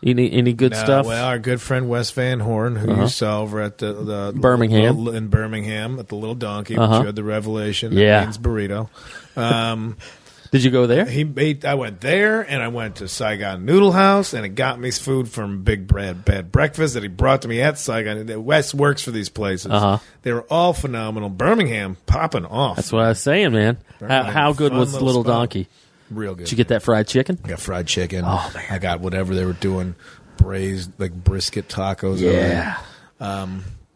[0.04, 1.06] Any any good stuff?
[1.06, 3.02] Well, our good friend Wes Van Horn, who Uh-huh.
[3.02, 4.96] you saw over at the, the Birmingham.
[4.98, 6.90] little- in Birmingham at the Little Donkey, Uh-huh.
[6.90, 7.92] which you had the revelation.
[7.92, 8.18] Yeah.
[8.18, 8.88] that means burrito.
[9.36, 9.96] Um,
[10.52, 11.06] Did you go there?
[11.06, 11.64] he ate.
[11.64, 15.28] I went there, and I went to Saigon Noodle House, and it got me food
[15.28, 18.44] from Big Brad Bad Breakfast that he brought to me at Saigon.
[18.44, 19.72] Wes works for these places.
[19.72, 19.98] Uh-huh.
[20.22, 21.30] They were all phenomenal.
[21.30, 22.76] Birmingham popping off.
[22.76, 23.78] That's what I was saying, man.
[23.98, 25.22] How, Birmingham, how good was little Little.
[25.24, 25.68] Donkey?
[26.10, 26.44] real good.
[26.44, 27.38] Did you get that fried chicken?
[27.42, 28.22] I got fried chicken.
[28.26, 28.64] Oh, man.
[28.68, 29.94] I got whatever they were doing,
[30.36, 32.18] braised like brisket tacos.
[32.20, 32.76] Yeah.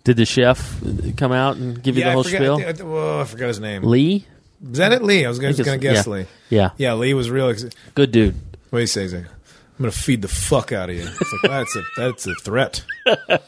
[0.04, 0.80] Did the chef
[1.18, 2.86] come out and give you Yeah, the whole I forgot, spiel?
[2.88, 3.82] I, oh, I forgot his name.
[3.82, 4.24] Lee,
[4.72, 5.24] Is that it, Lee?
[5.24, 6.12] I was going to guess yeah.
[6.12, 6.26] Lee.
[6.50, 6.70] Yeah.
[6.76, 7.48] Yeah, Lee was real.
[7.48, 8.34] Ex- good dude.
[8.70, 9.02] what do you say?
[9.02, 11.02] He's I'm going to feed the fuck out of you.
[11.02, 12.82] It's like, that's a that's a threat.
[13.04, 13.42] that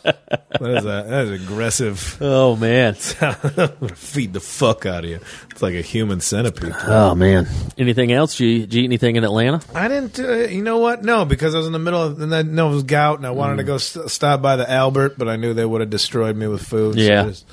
[0.60, 2.18] is a that is aggressive.
[2.20, 2.96] Oh man.
[3.22, 5.20] I'm going to feed the fuck out of you.
[5.50, 6.74] It's like a human centipede.
[6.86, 7.48] Oh man.
[7.78, 8.36] Anything else?
[8.36, 9.62] Did you, did you eat anything in Atlanta?
[9.74, 10.18] I didn't.
[10.20, 11.02] Uh, you know what?
[11.02, 12.20] No, because I was in the middle of.
[12.20, 13.58] And I know it was gout, and I wanted Mm.
[13.58, 16.46] to go st- stop by the Albert, but I knew they would have destroyed me
[16.46, 16.96] with food.
[16.96, 17.24] Yeah.
[17.24, 17.46] Just,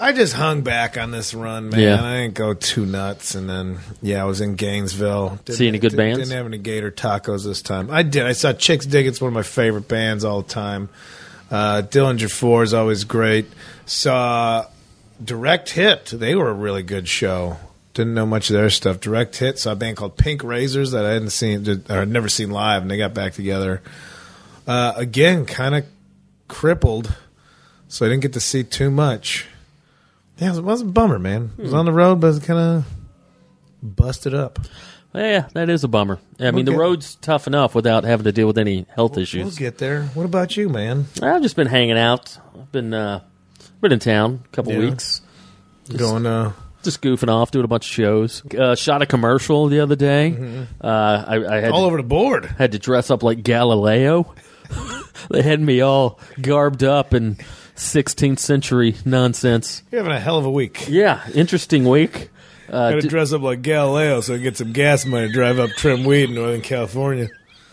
[0.00, 1.80] I just hung back on this run, man.
[1.80, 2.02] Yeah.
[2.04, 5.40] I didn't go too nuts, and then yeah, I was in Gainesville.
[5.44, 6.18] Didn't, See any good didn't- bands?
[6.20, 7.90] Didn't have any Gator tacos this time.
[7.90, 8.24] I did.
[8.24, 9.06] I saw Chicks Dig.
[9.06, 10.88] It's one of my favorite bands all the time.
[11.50, 13.46] Uh, Dillinger Four is always great.
[13.86, 14.66] Saw
[15.24, 16.06] Direct Hit.
[16.06, 17.56] They were a really good show.
[17.94, 19.00] Didn't know much of their stuff.
[19.00, 22.28] Direct Hit saw a band called Pink Razors that I hadn't seen or had never
[22.28, 23.82] seen live, and they got back together.
[24.66, 25.84] Uh, again, kind of
[26.46, 27.12] crippled,
[27.88, 29.46] so I didn't get to see too much.
[30.38, 31.50] Yeah, it was, it was a bummer, man.
[31.58, 32.84] It was on the road, but it kind of
[33.82, 34.58] busted up.
[35.14, 36.18] Yeah, that is a bummer.
[36.38, 39.38] I mean, the get- road's tough enough without having to deal with any health issues.
[39.38, 39.58] We'll issues.
[39.58, 40.02] get there.
[40.14, 41.06] What about you, man?
[41.22, 42.38] I've just been hanging out.
[42.54, 43.20] I've been uh,
[43.80, 44.90] been in town a couple Yeah.
[44.90, 45.22] weeks,
[45.96, 48.42] Going uh, just goofing off, doing a bunch of shows.
[48.54, 50.66] Uh, shot a commercial the other day.
[50.80, 50.86] Uh,
[51.26, 52.44] I, I had all to, over the board.
[52.44, 54.34] had to dress up like Galileo.
[55.30, 57.38] they had me all garbed up in
[57.78, 59.82] 16th century nonsense.
[59.90, 60.86] You're having a hell of a week.
[60.88, 62.28] Yeah, interesting week.
[62.68, 65.28] Uh, Got to d- dress up like Galileo so I can get some gas money
[65.28, 67.28] to drive up trim weed in Northern California.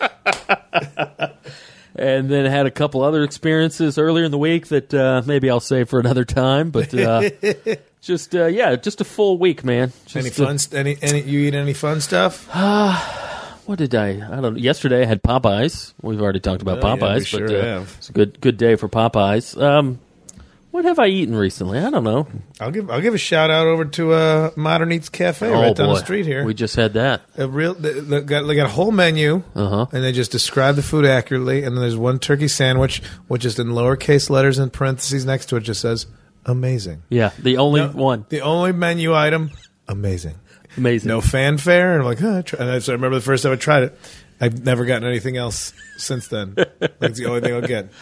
[1.96, 5.60] and then had a couple other experiences earlier in the week that uh, maybe I'll
[5.60, 6.70] save for another time.
[6.70, 7.28] But uh,
[8.00, 9.92] just uh, yeah, just a full week, man.
[10.04, 10.58] Just Any a- fun?
[10.58, 10.96] st- Any?
[11.02, 11.22] Any?
[11.22, 12.48] You eat any fun stuff?
[13.66, 14.08] what did I?
[14.10, 14.42] I don't.
[14.42, 14.50] know.
[14.58, 15.92] Yesterday I had Popeyes.
[16.02, 17.94] We've already talked about Oh, yeah, Popeyes, we sure but uh, have.
[17.98, 19.60] it's a good good day for Popeyes.
[19.60, 19.98] Um,
[20.70, 21.78] what have I eaten recently?
[21.78, 22.28] I don't know.
[22.60, 22.90] I'll give.
[22.90, 25.96] I'll give a shout out over to uh, Modern Eats Cafe right down the Oh,
[25.96, 26.44] street here.
[26.44, 27.22] We just had that.
[27.38, 27.72] a real.
[27.72, 29.86] They, they got, they got a whole menu, Uh-huh.
[29.92, 31.62] and they just describe the food accurately.
[31.64, 35.56] And then there's one turkey sandwich, which is in lowercase letters in parentheses next to
[35.56, 36.06] it, just says
[36.44, 38.26] "amazing." Yeah, the only one.
[38.28, 39.52] The only menu item,
[39.88, 40.34] amazing.
[40.76, 41.08] Amazing.
[41.08, 41.92] No fanfare.
[41.92, 42.42] And I'm like, huh.
[42.58, 43.98] And I, so I remember the first time I tried it.
[44.40, 46.54] I've never gotten anything else since then.
[46.98, 47.90] That's the only thing I'll get.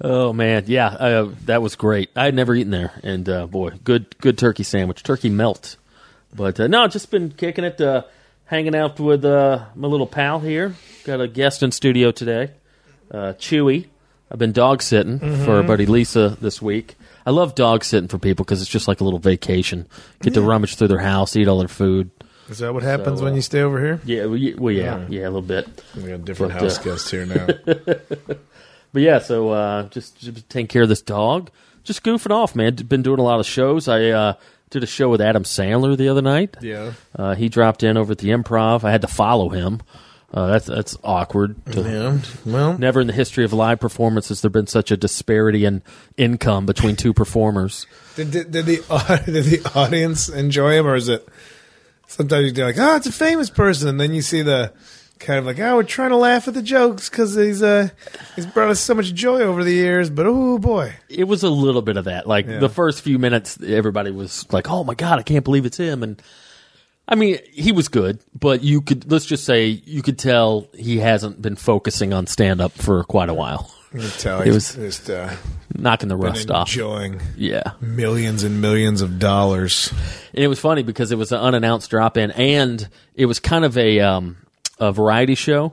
[0.00, 2.10] Oh man, yeah, uh, that was great.
[2.14, 5.76] I had never eaten there, and uh, boy, good good turkey sandwich, turkey melt.
[6.32, 8.04] But uh, no, just been kicking it, uh,
[8.44, 10.76] hanging out with uh, my little pal here.
[11.02, 12.52] Got a guest in studio today,
[13.10, 13.86] uh, Chewy.
[14.30, 16.94] I've been dog sitting for our buddy Lisa this week.
[17.28, 19.86] I love dog sitting for people because it's just like a little vacation.
[20.22, 22.10] Get to rummage through their house, eat all their food.
[22.48, 24.00] Is that what happens So, when uh, you stay over here?
[24.06, 25.68] Yeah, well, yeah, well, yeah, yeah, a little bit.
[25.94, 27.46] We got different But, house uh, guest here now.
[28.94, 31.50] But yeah, so uh, just, just taking care of this dog,
[31.84, 32.74] just goofing off, man.
[32.76, 33.86] Been doing a lot of shows.
[33.86, 34.32] I uh,
[34.70, 36.56] did a show with Adam Sandler the other night.
[36.62, 36.92] yeah.
[37.14, 38.84] Uh, he dropped in over at the Improv.
[38.84, 39.82] I had to follow him.
[40.32, 41.56] Uh, that's that's awkward.
[41.72, 42.18] To, Yeah.
[42.52, 45.82] Well, Never in the history of live performance has there been such a disparity in
[46.18, 47.86] income between two performers.
[48.14, 51.26] did, did, did the did the audience enjoy him, or is it
[52.06, 54.72] sometimes you're like, oh, it's a famous person, and then you see the
[55.18, 57.88] kind of like, oh, we're trying to laugh at the jokes because he's uh
[58.36, 61.48] he's brought us so much joy over the years, but oh boy, It was a
[61.50, 62.26] little bit of that.
[62.26, 62.58] Like Yeah.
[62.58, 66.02] the first few minutes, everybody was like, "Oh my god, I can't believe it's him!"
[66.02, 66.20] And
[67.10, 70.98] I mean, he was good, but you could let's just say you could tell he
[70.98, 75.08] hasn't been focusing on stand up for quite a while, you tell It was just
[75.08, 75.34] uh,
[75.74, 76.68] knocking the rust off.
[76.68, 79.90] enjoying Yeah, millions and millions of dollars.
[80.34, 83.64] and it was funny because it was an unannounced drop in, and it was kind
[83.64, 84.36] of a um,
[84.78, 85.72] a variety show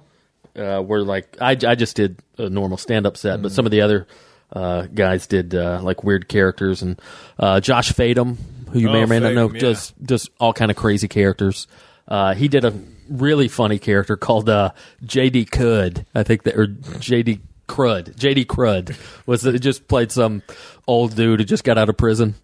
[0.56, 3.72] uh, where like I, I just did a normal stand up set, but some of
[3.74, 4.08] the other
[4.54, 6.98] uh, guys did uh, like weird characters, and
[7.38, 8.38] uh, Josh Fadum,
[8.76, 9.60] who you may Oh, or may not know, yeah.
[9.62, 11.66] does does all kind of crazy characters.
[12.10, 12.74] Uh, he did a
[13.10, 14.72] really funny character called uh,
[15.06, 18.16] JD Cud, I think that or JD Crud.
[18.18, 20.44] JD Crud was that just played some
[20.88, 22.36] old dude who just got out of prison.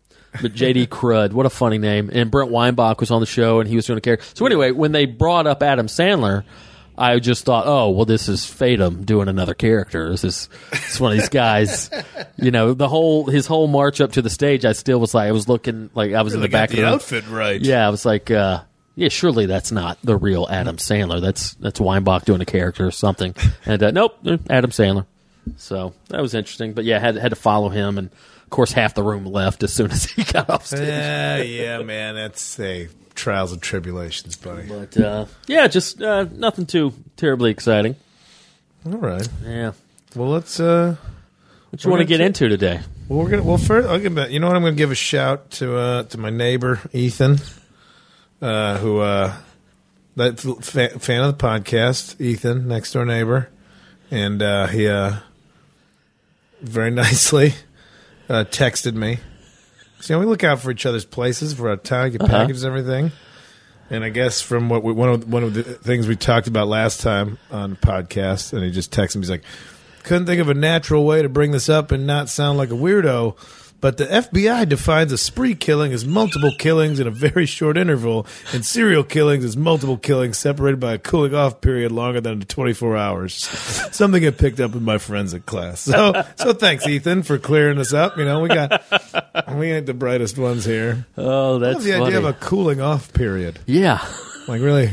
[0.41, 2.09] But JD Crud, what a funny name!
[2.13, 4.25] And Brent Weinbach was on the show, and he was doing a character.
[4.33, 6.45] So anyway, when they brought up Adam Sandler,
[7.01, 10.09] I just thought, oh, well, this is Fadem doing another character.
[10.11, 11.89] This is, this one of these guys.
[12.37, 15.27] you know, the whole his whole march up to the stage, I still was like,
[15.27, 16.93] I was looking like I was in the Really back of the the room.
[16.95, 17.59] outfit right.
[17.59, 18.61] Yeah, I was like, uh,
[18.95, 21.19] yeah, surely that's not the real Adam Sandler.
[21.21, 23.35] That's that's Weinbach doing a character or something.
[23.65, 24.17] And uh, nope,
[24.49, 25.05] Adam Sandler.
[25.57, 26.73] So that was interesting.
[26.73, 28.09] But yeah, had had to follow him, and
[28.43, 30.87] of course, half the room left as soon as he got off stage.
[30.87, 32.15] Yeah, yeah, man.
[32.15, 34.67] That's a trials and tribulations, buddy.
[34.67, 37.95] But uh, yeah, just uh, nothing too terribly exciting.
[38.85, 39.27] All right.
[39.45, 39.73] Yeah.
[40.15, 40.59] Well, let's.
[40.59, 40.95] uh
[41.69, 42.81] What you want to get into today?
[43.07, 43.43] Well, we're gonna.
[43.43, 44.17] Well, first, I'll give.
[44.31, 44.55] You know what?
[44.55, 47.37] I'm gonna give a shout to uh to my neighbor Ethan,
[48.41, 49.33] uh, who uh,
[50.15, 52.19] that fa- fan of the podcast.
[52.19, 53.49] Ethan, next door neighbor,
[54.09, 55.17] and uh, he uh,
[56.61, 57.53] very nicely
[58.29, 59.19] uh, texted me.
[60.01, 62.31] So, you know, we look out for each other's places for our town, get Uh-huh.
[62.31, 63.11] packages and everything.
[63.89, 66.67] And I guess from what we, one of one of the things we talked about
[66.67, 69.43] last time on the podcast, and he just texted me, he's like,
[70.03, 72.75] "Couldn't think of a natural way to bring this up and not sound like a
[72.75, 73.35] weirdo,
[73.81, 78.27] But the FBI defines a spree killing as multiple killings in a very short interval,
[78.53, 82.95] and serial killings as multiple killings separated by a cooling off period longer than 24
[82.95, 83.33] hours.
[83.91, 85.79] Something I picked up in my forensic class.
[85.81, 88.17] So, so thanks, Ethan, for clearing us up.
[88.17, 88.83] You know, we got
[89.55, 91.05] we ain't the brightest ones here.
[91.17, 92.05] Oh, I that's love the funny.
[92.05, 93.59] idea of a cooling off period.
[93.65, 94.05] yeah.
[94.47, 94.91] Like really,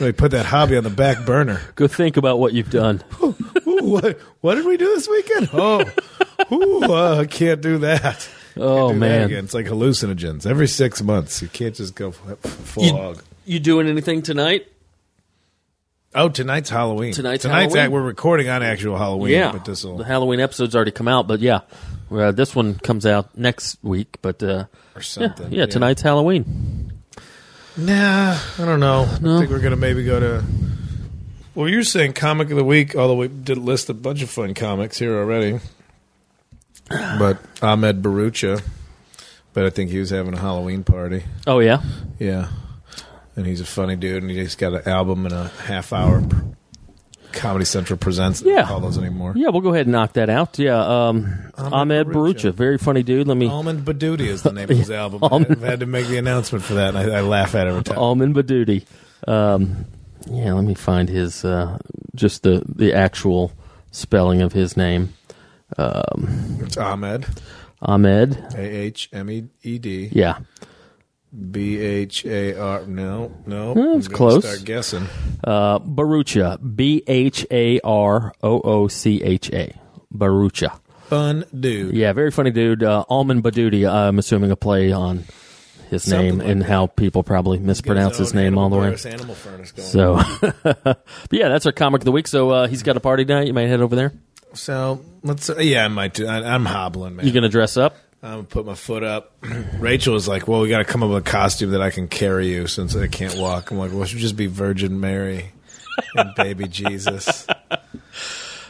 [0.00, 1.60] really put that hobby on the back burner.
[1.76, 3.02] Go think about what you've done.
[3.80, 5.50] What what did we do this weekend?
[5.52, 5.84] Oh,
[6.52, 8.28] ooh, uh, I can't do that.
[8.56, 9.22] Oh do that man.
[9.26, 9.44] again.
[9.44, 10.44] it's like hallucinogens.
[10.46, 13.22] Every six months, you can't just go f- full You, hog.
[13.46, 14.66] you doing anything tonight?
[16.14, 17.12] Oh, tonight's Halloween.
[17.12, 17.84] Tonight's tonight's Halloween?
[17.84, 19.32] act- we're recording on actual Halloween.
[19.32, 19.52] yeah.
[19.52, 21.60] but this will The Halloween episode's already come out, but yeah.
[22.10, 25.52] Uh, this one comes out next week, but uh, or yeah, something.
[25.52, 26.90] yeah, tonight's Halloween.
[27.76, 29.02] Nah, I don't know.
[29.02, 30.44] I think we're gonna maybe go to.
[31.54, 34.54] Well, you're saying comic of the week, although we did list a bunch of fun
[34.54, 35.60] comics here already.
[36.88, 38.62] But Ahmed Bharoocha,
[39.52, 41.22] but I think he was having a Halloween party.
[41.46, 41.82] Oh yeah,
[42.18, 42.48] Yeah,
[43.36, 46.22] and he's a funny dude, and he's got an album and a half hour.
[47.30, 48.40] Comedy Central presents.
[48.40, 48.64] Yeah.
[48.64, 49.34] call those anymore.
[49.36, 49.48] yeah.
[49.50, 50.58] We'll go ahead and knock that out.
[50.58, 52.52] Yeah, um, Ahmed Bharoocha.
[52.52, 53.28] Bharoocha, very funny dude.
[53.28, 55.22] Let me Almond Baduti is the name of his album.
[55.22, 57.70] Almond- I've had to make the announcement for that, and I, I laugh at it
[57.70, 57.98] every time.
[57.98, 58.86] Almond Baduti.
[59.28, 59.84] Um,
[60.30, 61.78] yeah, let me find his uh,
[62.14, 63.52] just the the actual
[63.90, 65.12] spelling of his name.
[65.76, 67.26] It's Ahmed,
[67.82, 68.36] Ahmed.
[68.54, 70.38] A H M E E D, Yeah,
[71.50, 72.86] B H A R.
[72.86, 74.44] No, no, I'm it's close.
[74.44, 75.06] Start guessing.
[75.44, 76.58] uh, Bharoocha.
[76.76, 79.74] B H A R O O C H A.
[80.14, 80.78] Bharoocha.
[81.08, 81.94] Fun dude.
[81.94, 82.82] Yeah, very funny dude.
[82.82, 83.90] Uh, Almond Baduti.
[83.90, 85.24] I'm assuming a play on
[85.90, 86.68] his Something name like and that.
[86.68, 88.94] how people probably mispronounce his name all the way.
[88.94, 89.72] Furnace.
[89.76, 90.20] So,
[90.62, 92.26] but yeah, that's our comic of the week.
[92.26, 93.46] So uh, he's got a party tonight.
[93.46, 94.12] You might head over there.
[94.54, 95.50] So let's.
[95.50, 96.26] Uh, yeah, I might do.
[96.26, 97.26] I, I'm hobbling, man.
[97.26, 97.96] You gonna dress up?
[98.22, 99.32] I'm gonna put my foot up.
[99.78, 102.08] Rachel was like, "Well, we got to come up with a costume that I can
[102.08, 105.52] carry you since I can't walk." I'm like, "Well, it should just be Virgin Mary
[106.16, 107.46] and Baby Jesus."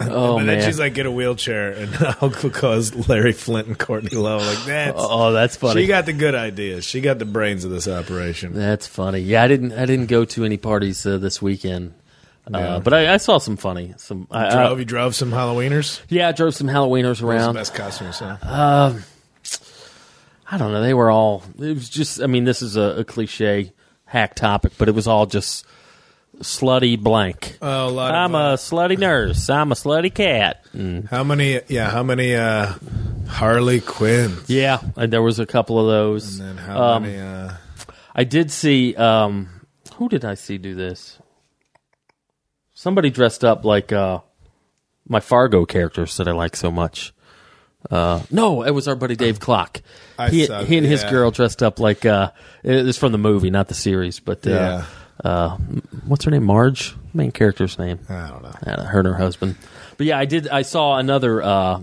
[0.00, 0.58] Oh and man.
[0.58, 4.46] then she's like, "Get a wheelchair," and I'll cause Larry Flynt and Courtney Love.
[4.46, 4.96] Like that's.
[4.98, 5.82] oh, that's funny.
[5.82, 6.84] She got the good ideas.
[6.84, 8.52] She got the brains of this operation.
[8.52, 9.20] That's funny.
[9.20, 9.72] Yeah, I didn't.
[9.72, 11.94] I didn't go to any parties uh, this weekend,
[12.52, 13.94] uh, but I, I saw some funny.
[13.98, 14.26] Some.
[14.30, 16.00] I, I- drove you drove some Halloweeners.
[16.08, 17.54] yeah, I drove some Halloweeners What was the around.
[17.54, 18.36] best costume you saw?
[20.50, 20.80] I don't know.
[20.82, 21.42] They were all.
[21.58, 22.22] It was just.
[22.22, 23.72] I mean, this is a, a cliche
[24.06, 25.66] hack topic, but it was all just
[26.38, 27.58] slutty blank.
[27.60, 28.14] Oh, a lot.
[28.14, 29.50] I'm of, uh, a slutty nurse.
[29.50, 30.64] I'm a slutty cat.
[30.72, 31.60] And How many?
[31.68, 32.34] Yeah, how many?
[32.34, 32.72] uh
[33.28, 34.48] Harley Quinns.
[34.48, 36.38] yeah, and there was a couple of those.
[36.38, 37.18] And then how Um, many?
[37.18, 37.52] uh
[38.14, 38.94] I did see.
[38.96, 39.50] Um,
[39.96, 41.18] who did I see do this?
[42.78, 44.20] Somebody dressed up like uh,
[45.08, 47.12] my Fargo characters that I like so much.
[47.90, 49.82] Uh, no, it was our buddy Dave Clock.
[50.16, 51.10] I he, saw- he and his yeah.
[51.10, 52.30] girl dressed up like uh,
[52.62, 54.84] it was from the movie, not the series, but uh, Yeah.
[55.24, 55.56] uh,
[56.06, 56.44] what's her name?
[56.44, 57.98] Marge, main character's name.
[58.08, 58.54] I don't know.
[58.64, 59.56] Uh, her and her husband.
[59.96, 60.46] But yeah, I did.
[60.46, 61.42] I saw another.
[61.42, 61.80] Uh,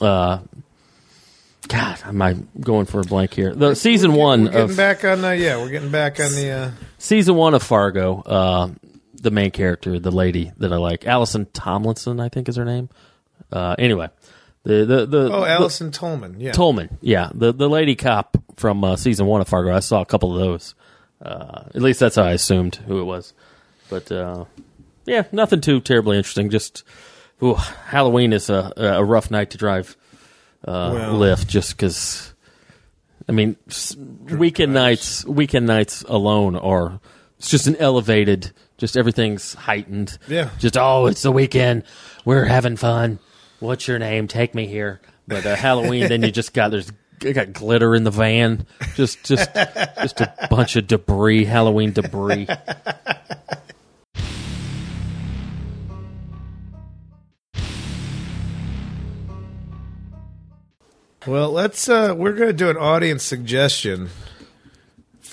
[0.00, 0.38] uh,
[1.68, 3.54] God, am I going for a blank here?
[3.54, 5.36] The season one We're getting of back on the.
[5.36, 6.50] Yeah, we're getting back on the.
[6.50, 8.70] uh season one of Fargo, uh,
[9.24, 12.88] the main character, the lady that I like, Allison Tomlinson, I think is her name.
[13.52, 14.08] Uh, anyway,
[14.62, 16.38] the the the Oh, the- Allison Tolman.
[16.38, 16.52] Yeah.
[16.52, 19.74] Tolman, yeah, the the lady cop from uh, season one of Fargo.
[19.74, 20.74] I saw a couple of those.
[21.20, 23.32] Uh, at least that's how I assumed who it was.
[23.90, 24.44] But uh,
[25.06, 26.50] yeah, nothing too terribly interesting.
[26.50, 26.84] Just
[27.42, 29.96] ooh, Halloween is a a rough night to drive
[30.66, 32.30] uh, Well- Lyft, just because.
[33.26, 33.56] I mean,
[34.30, 37.00] weekend nights, weekend nights alone are
[37.38, 38.52] it's just an elevated.
[38.84, 40.18] Just everything's heightened.
[40.28, 40.50] Yeah.
[40.58, 41.84] Just oh, it's the weekend.
[42.26, 43.18] We're having fun.
[43.58, 44.28] What's your name?
[44.28, 45.00] Take me here.
[45.26, 46.92] But uh, Halloween, then you just got there's
[47.22, 48.66] you got glitter in the van.
[48.94, 52.46] Just just just a bunch of debris, Halloween debris.
[61.26, 61.88] Well, let's.
[61.88, 64.10] uh We're going to do an audience suggestion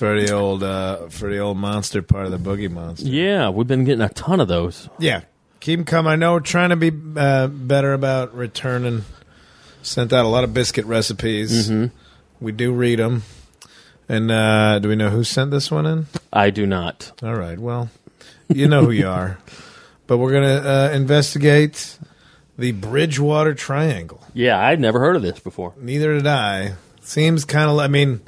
[0.02, 3.08] for the old uh for the old monster part of the boogie monster.
[3.08, 4.89] Yeah, we've been getting a ton of those.
[4.97, 5.22] Yeah,
[5.60, 6.12] keep them coming.
[6.12, 9.04] I know we're trying to be uh, better about returning.
[9.84, 11.70] Sent out a lot of biscuit recipes.
[11.70, 11.95] Mm-hmm.
[12.43, 13.22] We do read them.
[14.10, 16.08] And uh, do we know who sent this one in?
[16.34, 17.12] I do not.
[17.22, 17.60] All right.
[17.60, 17.91] Well,
[18.49, 19.38] you know who you are.
[20.08, 21.97] But we're going to uh, investigate
[22.58, 24.22] the Bridgewater Triangle.
[24.34, 25.74] Yeah, I'd never heard of this before.
[25.78, 26.74] Neither did I.
[26.99, 27.78] Seems kind of.
[27.78, 28.20] I mean,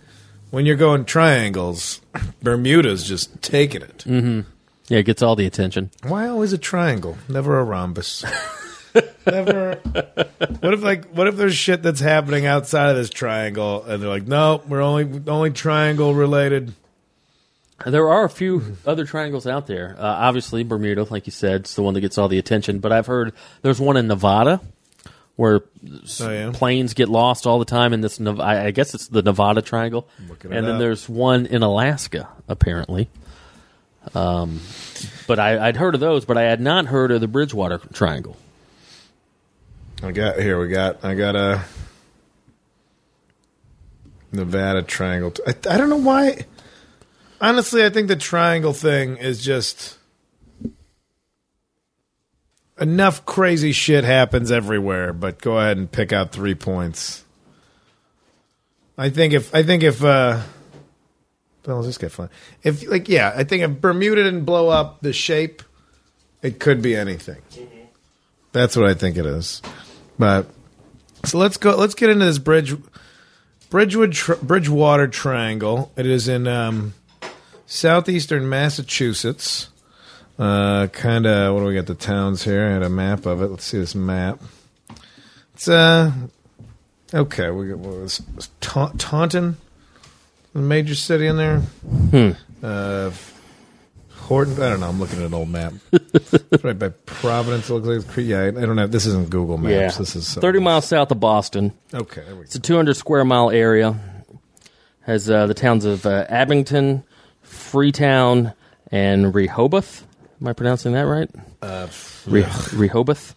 [0.54, 2.00] when you're going triangles,
[2.44, 4.06] Bermuda's just taking it.
[4.06, 5.90] Yeah, it gets all the attention.
[6.04, 7.18] Why always a triangle?
[7.28, 8.24] Never a rhombus.
[9.26, 9.80] Never.
[10.60, 14.10] What if like what if there's shit that's happening outside of this triangle and they're
[14.10, 16.76] like, no, we're only only triangle related.
[17.84, 19.96] There are a few other triangles out there.
[19.98, 22.78] Uh, obviously, Bermuda, like you said, it's the one that gets all the attention.
[22.78, 23.34] But I've heard
[23.64, 24.62] there's one in Nevada
[25.36, 25.62] where
[26.22, 26.52] Oh, yeah?
[26.54, 28.20] planes get lost all the time in this.
[28.22, 30.08] I I guess it's the Nevada Triangle,
[30.44, 30.80] and then up.
[30.80, 33.10] there's one in Alaska, apparently.
[34.14, 34.60] Um,
[35.28, 38.36] but I, I'd heard of those, but I had not heard of the Bridgewater Triangle.
[40.04, 40.60] I got here.
[40.60, 41.04] We got.
[41.06, 41.64] I got a
[44.32, 45.34] Nevada triangle.
[45.48, 46.46] I, I don't know why.
[47.40, 49.98] Honestly, I think the triangle thing is just
[52.80, 55.14] enough crazy shit happens everywhere.
[55.14, 57.24] But go ahead and pick out three points.
[58.98, 60.42] I think if I think if uh,
[61.66, 62.30] well, this get fun.
[62.64, 65.64] If like yeah, I think if Bermuda didn't blow up the shape,
[66.42, 67.42] it could be anything.
[68.52, 69.62] That's what I think it is.
[70.20, 70.48] But
[71.26, 71.76] so let's go.
[71.76, 72.76] Let's get into this bridge,
[73.70, 75.92] Bridgewood, Bridgewater Triangle.
[75.96, 76.94] It is in um,
[77.66, 79.70] southeastern Massachusetts.
[80.38, 81.54] Uh, kind of.
[81.54, 81.86] What do we got?
[81.86, 82.68] The towns here.
[82.68, 83.48] I had a map of it.
[83.48, 84.42] Let's see this map.
[85.54, 86.12] It's uh,
[87.14, 87.52] okay.
[87.52, 89.58] We got what was, was Ta- Taunton,
[90.54, 91.62] the major city in there.
[92.64, 93.12] Uh,
[94.24, 94.54] Horton.
[94.62, 94.88] I don't know.
[94.90, 95.74] I'm looking at an old map.
[95.92, 97.70] it's right by Providence.
[97.70, 98.46] It looks like yeah.
[98.46, 98.88] I don't know.
[98.88, 99.72] This isn't Google Maps.
[99.96, 101.74] Yeah, This is thirty miles south of Boston.
[101.94, 102.22] Okay.
[102.22, 102.42] There we go.
[102.44, 104.00] It's a 200 square mile area.
[105.02, 107.04] Has uh, the towns of uh, Abington,
[107.42, 108.54] Freetown,
[108.90, 110.08] and Rehoboth.
[110.44, 111.30] Am I pronouncing that right?
[111.62, 111.88] Uh,
[112.28, 113.34] Re- Rehoboth.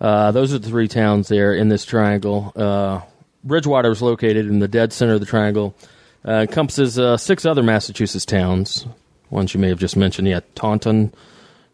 [0.00, 2.54] Uh, those are the three towns there in this triangle.
[2.56, 3.02] Uh,
[3.44, 5.74] Bridgewater is located in the dead center of the triangle.
[6.26, 8.86] Uh, encompasses uh, six other Massachusetts towns.
[9.28, 10.26] Ones you may have just mentioned.
[10.26, 11.12] Yeah, Taunton,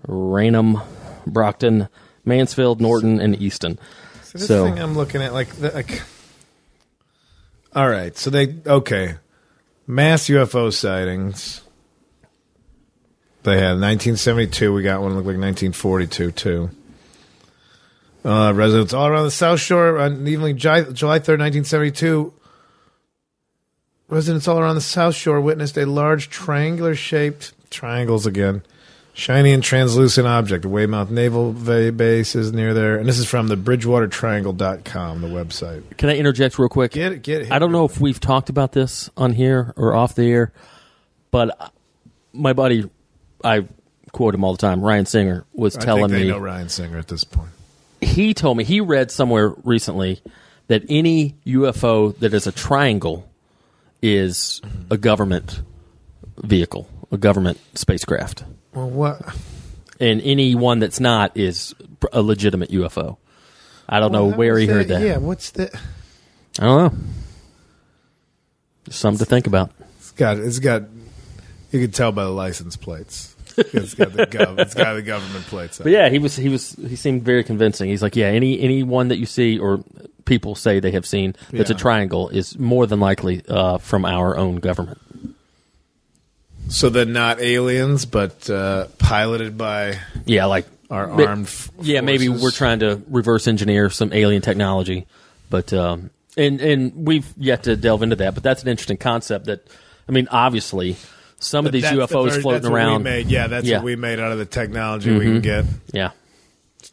[0.09, 0.79] Raynham,
[1.25, 1.89] Brockton,
[2.25, 3.79] Mansfield, Norton, and Easton.
[4.25, 6.03] So this So- thing I'm looking at, like, the, like,
[7.77, 8.17] all right.
[8.19, 9.15] So they okay,
[9.87, 11.61] mass UFO sightings.
[13.45, 14.72] They had 1972.
[14.72, 16.70] We got one that looked like 1942 too.
[18.24, 22.32] Uh, residents all around the South Shore on the evening July, July 3rd, 1972.
[24.09, 28.62] Residents all around the South Shore witnessed a large triangular shaped triangles again.
[29.12, 30.64] Shiny and translucent object.
[30.64, 32.99] Weymouth Naval Base is near there.
[32.99, 35.97] And this is from the BridgewaterTriangle.com, the website.
[35.97, 36.93] Can I interject real quick?
[36.93, 37.53] Get it, get it.
[37.53, 40.53] I don't know if we've talked about this on here or off the air,
[41.32, 41.72] but
[42.32, 42.89] my buddy,
[43.45, 43.66] I
[44.12, 47.09] quote him all the time, Ryan Singer, was I telling me know Ryan Singer at
[47.09, 47.51] this point.
[48.01, 50.20] he told me he read somewhere recently
[50.68, 53.28] that any UFO that is a triangle
[54.03, 54.61] is
[54.91, 55.62] a government
[56.43, 59.20] vehicle, a government spacecraft, Well, what?
[60.01, 61.74] and any one that's not is
[62.12, 63.16] a legitimate UFO.
[63.89, 65.01] I don't know where he heard that.
[65.03, 65.72] Yeah, what's the?
[66.59, 66.99] I don't know.
[68.91, 69.70] Something to think about.
[69.99, 70.39] It's got.
[70.39, 70.82] It's got.
[71.71, 73.35] You can tell by the license plates.
[73.57, 74.59] It's got the gov.
[74.61, 75.81] It's got the government plates.
[75.81, 77.91] on But yeah, he was he was he seemed very convincing.
[77.91, 79.83] He's like, yeah, any any one that you see or
[80.25, 84.37] people say they have seen that's a triangle is more than likely uh, from our
[84.37, 85.01] own government.
[86.69, 91.47] So they're not aliens, but uh, piloted by Yeah, like our but- armed.
[91.47, 95.07] f- Yeah, maybe we're trying to reverse engineer some alien technology,
[95.51, 98.35] but um, and and we've yet to delve into that.
[98.35, 99.47] But that's an interesting concept.
[99.47, 99.66] That
[100.09, 100.97] I mean, obviously,
[101.41, 103.03] some of these UFOs very- floating that's what we around.
[103.05, 103.26] made.
[103.28, 103.76] Yeah, that's Yeah.
[103.76, 103.84] Mm-hmm.
[103.84, 105.64] what we made out of the technology we can get.
[105.93, 106.11] Yeah,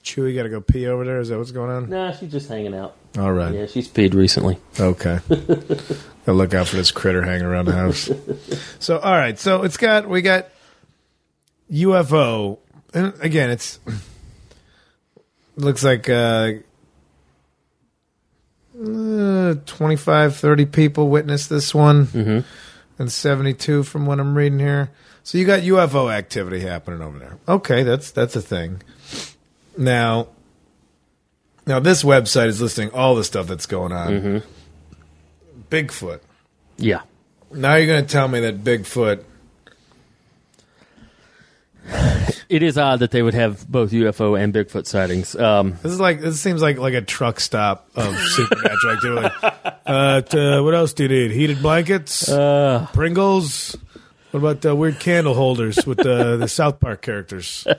[0.03, 1.19] Chewy, got to go pee over there.
[1.19, 1.89] Is that what's going on?
[1.89, 2.95] nah, she's just hanging out.
[3.17, 3.53] All right.
[3.53, 4.57] Yeah, she's peed recently.
[4.79, 5.19] Okay.
[5.29, 8.09] Gotta look out for this critter hanging around the house.
[8.79, 9.37] So, all right.
[9.39, 10.47] So it's got we got
[11.71, 12.57] UFO,
[12.93, 13.79] and again, it's
[15.55, 16.53] looks like uh,
[18.83, 22.39] uh, 25, 30 people witnessed this one, mm-hmm.
[22.97, 24.91] And seventy two from what I'm reading here.
[25.23, 27.37] So you got UFO activity happening over there.
[27.47, 28.81] Okay, that's that's a thing.
[29.77, 30.27] Now,
[31.65, 34.11] now this website is listing all the stuff that's going on.
[34.11, 34.37] Mm-hmm.
[35.69, 36.19] Bigfoot.
[36.77, 37.01] Yeah,
[37.51, 39.23] Now you're going to tell me that Bigfoot.
[42.49, 45.35] It is odd that they would have both UFO and Bigfoot sightings.
[45.35, 48.93] Um, This is like this seems like like a truck stop of supernatural
[49.25, 49.35] activity.
[49.85, 51.31] Uh, t- uh, what else do you need?
[51.31, 52.29] Heated blankets,
[52.93, 53.75] Pringles.
[54.31, 57.65] What about uh, weird candle holders with the the South Park characters?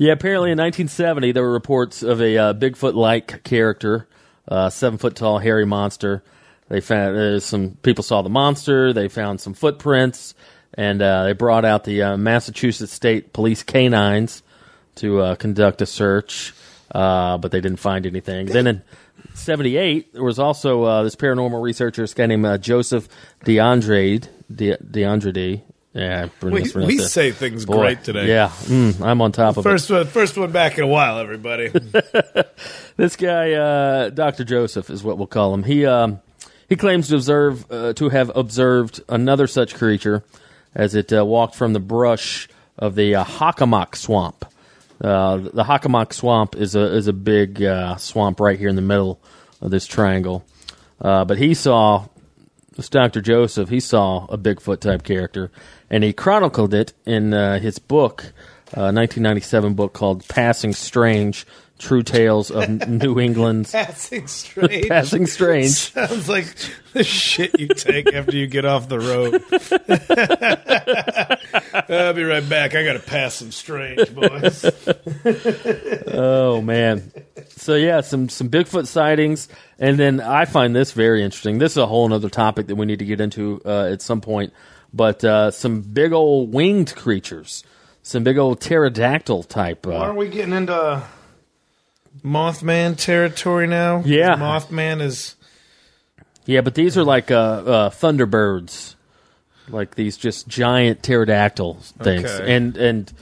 [0.00, 4.06] Yeah, apparently in 1970 there were reports of a uh, Bigfoot-like character,
[4.46, 6.22] uh, seven foot tall, hairy monster.
[6.68, 8.92] They found uh, some people saw the monster.
[8.92, 10.36] They found some footprints,
[10.78, 14.42] and uh, they brought out the uh, Massachusetts State Police canines
[14.94, 16.54] to uh, conduct a search.
[16.94, 18.46] uh, but they didn't find anything.
[18.46, 18.82] Then in
[19.34, 23.08] '78, there was also uh, this paranormal researcher, this guy named uh, Joseph
[23.44, 24.26] DeAndre.
[24.54, 25.60] De, DeAndre.
[25.94, 28.28] Yeah, We, we say things Boy, great today.
[28.28, 29.94] Yeah, mm, I'm on top of first it.
[29.94, 31.72] First one, first one back in a while, everybody.
[32.96, 35.62] This guy, uh, Doctor Joseph, is what we'll call him.
[35.62, 36.20] He um,
[36.68, 40.24] he claims to observe uh, to have observed another such creature
[40.74, 42.48] as it uh, walked from the brush
[42.78, 43.24] of the uh,
[43.94, 44.44] Swamp.
[45.00, 48.82] Uh, the Hockomock Swamp is a is a big uh, swamp right here in the
[48.82, 49.20] middle
[49.60, 50.44] of this triangle.
[51.00, 52.06] Uh, but he saw
[52.74, 53.68] this Doctor Joseph.
[53.68, 55.52] He saw a Bigfoot type character,
[55.88, 58.32] and he chronicled it in uh, his book,
[58.74, 61.46] uh, 1997 book called "Passing Strange:
[61.78, 64.88] True Tales of New England's Passing strange.
[64.88, 66.54] Passing Strange." Sounds like
[66.92, 69.42] the shit you take after you get off the road.
[71.88, 72.74] I'll be right back.
[72.74, 74.64] I got to pass some strange, boys.
[76.08, 77.12] Oh man.
[77.50, 79.48] So yeah, some some Bigfoot sightings,
[79.78, 81.58] and then I find this very interesting.
[81.58, 84.20] This is a whole other topic that we need to get into uh, at some
[84.20, 84.52] point.
[84.92, 87.62] But uh, some big old winged creatures,
[88.02, 89.86] some big old pterodactyl type.
[89.86, 91.02] Uh, Aren't we getting into
[92.24, 94.02] Mothman territory now?
[94.04, 94.36] Yeah.
[94.36, 95.36] Mothman is.
[96.46, 98.94] Yeah, but these are like uh, uh, thunderbirds,
[99.68, 102.54] like these just giant pterodactyl things, Okay.
[102.56, 103.12] and and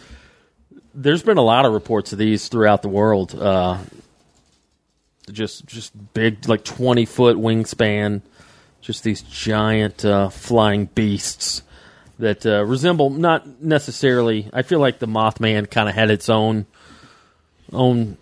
[0.94, 3.34] there's been a lot of reports of these throughout the world.
[3.34, 3.78] Uh,
[5.32, 8.22] just just big, like twenty foot wingspan,
[8.80, 11.62] just these giant uh, flying beasts
[12.20, 14.48] that uh, resemble not necessarily.
[14.52, 16.66] I feel like the Mothman kind of had its own
[17.72, 18.16] own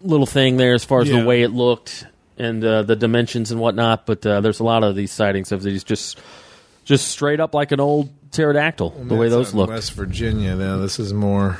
[0.00, 1.20] little thing there as far as Yeah.
[1.20, 2.06] the way it looked
[2.38, 4.06] and uh, the dimensions and whatnot.
[4.06, 6.18] But uh, there's a lot of these sightings of these just
[6.84, 8.90] just straight up like an old pterodactyl.
[8.90, 9.68] the way those look.
[9.70, 11.58] West Virginia, now this is more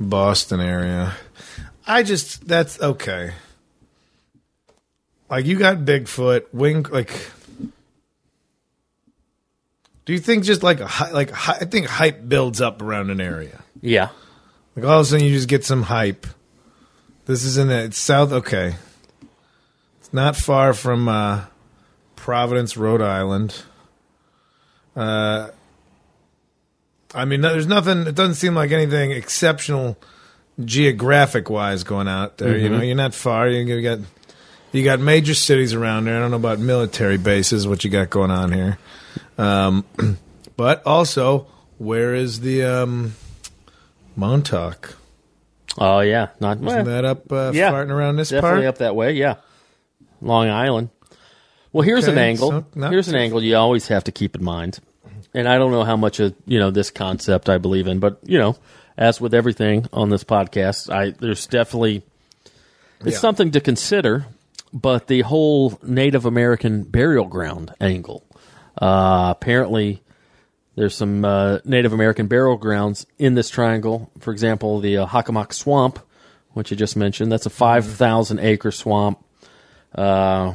[0.00, 1.14] Boston area.
[1.86, 3.32] I just that's okay.
[5.28, 7.30] Like you got Bigfoot, wing like.
[10.04, 13.60] Do you think just like a like I think hype builds up around an area?
[13.80, 14.08] Yeah.
[14.76, 16.26] Like all of a sudden you just get some hype.
[17.24, 18.32] This is in the it's south.
[18.32, 18.74] Okay,
[20.00, 21.44] it's not far from uh,
[22.16, 23.62] Providence, Rhode Island.
[24.96, 25.50] Uh,
[27.14, 28.06] I mean, there's nothing.
[28.06, 29.96] It doesn't seem like anything exceptional
[30.64, 32.58] geographic wise going out there.
[32.58, 33.48] You know, you're not far.
[33.48, 33.98] You, you got
[34.72, 36.16] you got major cities around there.
[36.16, 37.68] I don't know about military bases.
[37.68, 38.78] What you got going on here?
[39.38, 39.84] Um,
[40.56, 41.46] but also,
[41.78, 43.14] where is the um,
[44.16, 44.96] Montauk?
[45.78, 46.28] Oh yeah.
[46.40, 47.70] Not Isn't that up uh, yeah.
[47.72, 48.66] farting around this definitely part?
[48.66, 49.12] up that way.
[49.12, 49.36] Yeah.
[50.20, 50.90] Long Island.
[51.72, 52.50] Well, here's an angle.
[52.50, 54.78] so not here's an angle you always have to keep in mind.
[55.34, 58.18] And I don't know how much of you know this concept I believe in, but
[58.24, 58.56] you know,
[58.98, 62.02] as with everything on this podcast, I there's definitely
[63.00, 63.18] it's Yeah.
[63.18, 64.26] something to consider.
[64.74, 68.24] But the whole Native American burial ground angle,
[68.80, 70.02] uh, apparently,
[70.74, 74.10] there's some uh, Native American burial grounds in this triangle.
[74.20, 75.98] For example, the uh, Hockomock Swamp,
[76.52, 79.22] which you just mentioned, that's a 5,000 acre swamp.
[79.94, 80.54] Uh,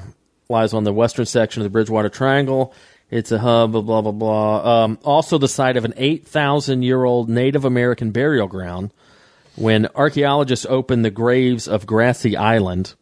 [0.50, 2.74] lies on the western section of the Bridgewater Triangle.
[3.10, 4.84] It's a hub of blah, blah, blah.
[4.84, 8.92] Um, also, the site of an 8,000 year old Native American burial ground.
[9.56, 12.94] When archaeologists opened the graves of Grassy Island,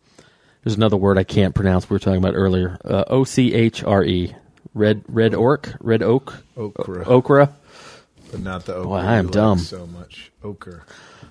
[0.64, 1.90] there's another word I can't pronounce.
[1.90, 2.78] We were talking about earlier.
[2.84, 4.36] Uh, O C H R E.
[4.76, 7.56] Red red orc, red oak, Okra, okra.
[8.30, 8.88] but not the ochre.
[8.90, 9.58] Boy, I am dumb.
[9.58, 10.84] so much ochre.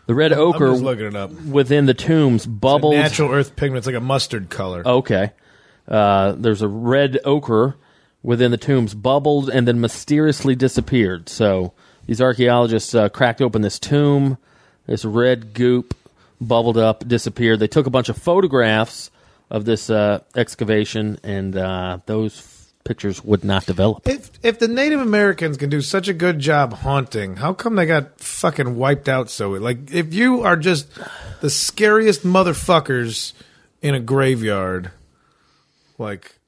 [0.06, 1.30] The red ochre just looking it up.
[1.30, 2.94] within the tombs bubbled.
[2.94, 3.78] Natural earth pigment.
[3.78, 4.82] It's like a mustard color.
[4.86, 5.30] Okay.
[5.86, 7.76] Uh, there's a red ochre
[8.22, 11.28] within the tombs bubbled and then mysteriously disappeared.
[11.28, 11.74] So
[12.06, 14.38] these archaeologists uh, cracked open this tomb.
[14.86, 15.94] This red goop
[16.40, 17.60] bubbled up, disappeared.
[17.60, 19.10] They took a bunch of photographs
[19.50, 22.40] of this uh, excavation, and uh, those
[22.84, 24.06] pictures would not develop.
[24.06, 27.86] If if the Native Americans can do such a good job haunting, how come they
[27.86, 29.50] got fucking wiped out so?
[29.50, 30.88] Like, if you are just
[31.40, 33.32] the scariest motherfuckers
[33.82, 34.90] in a graveyard,
[35.98, 36.38] like,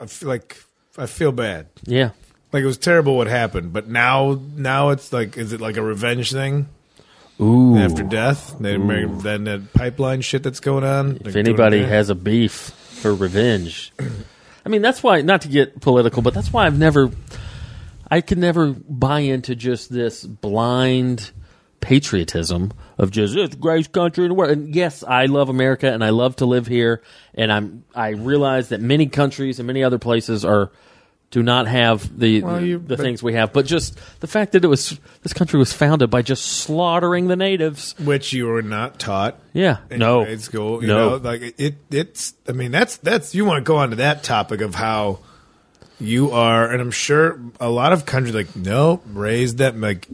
[0.00, 0.62] I feel like
[0.98, 1.66] I feel bad.
[1.84, 2.10] Yeah.
[2.52, 5.82] Like it was terrible what happened, but now now it's like, is it like a
[5.82, 6.68] revenge thing
[7.40, 7.76] Ooh.
[7.76, 8.58] after death?
[8.60, 11.18] Native American, then that pipeline shit that's going on.
[11.24, 13.92] if anybody has a beef for revenge.
[14.66, 17.12] I mean, that's why, not to get political, but that's why I've never,
[18.10, 21.30] I can never buy into just this blind
[21.78, 24.50] patriotism of just it's the greatest country in the world.
[24.50, 27.00] And yes, I love America and I love to live here,
[27.32, 30.72] and I'm I realize that many countries and many other places are
[31.30, 33.52] do not have the Well, you- the but- things we have.
[33.52, 37.36] But just the fact that it was this country was founded by just slaughtering the
[37.36, 37.94] natives.
[37.98, 39.38] which you were not taught.
[39.52, 40.80] Yeah, in no, grade school.
[40.82, 41.76] You no, know, like it.
[41.90, 42.34] It's.
[42.48, 43.34] I mean, that's that's.
[43.34, 45.18] You want to go on to that topic of how
[45.98, 50.06] you are, and I'm sure a lot of countries like no raised that like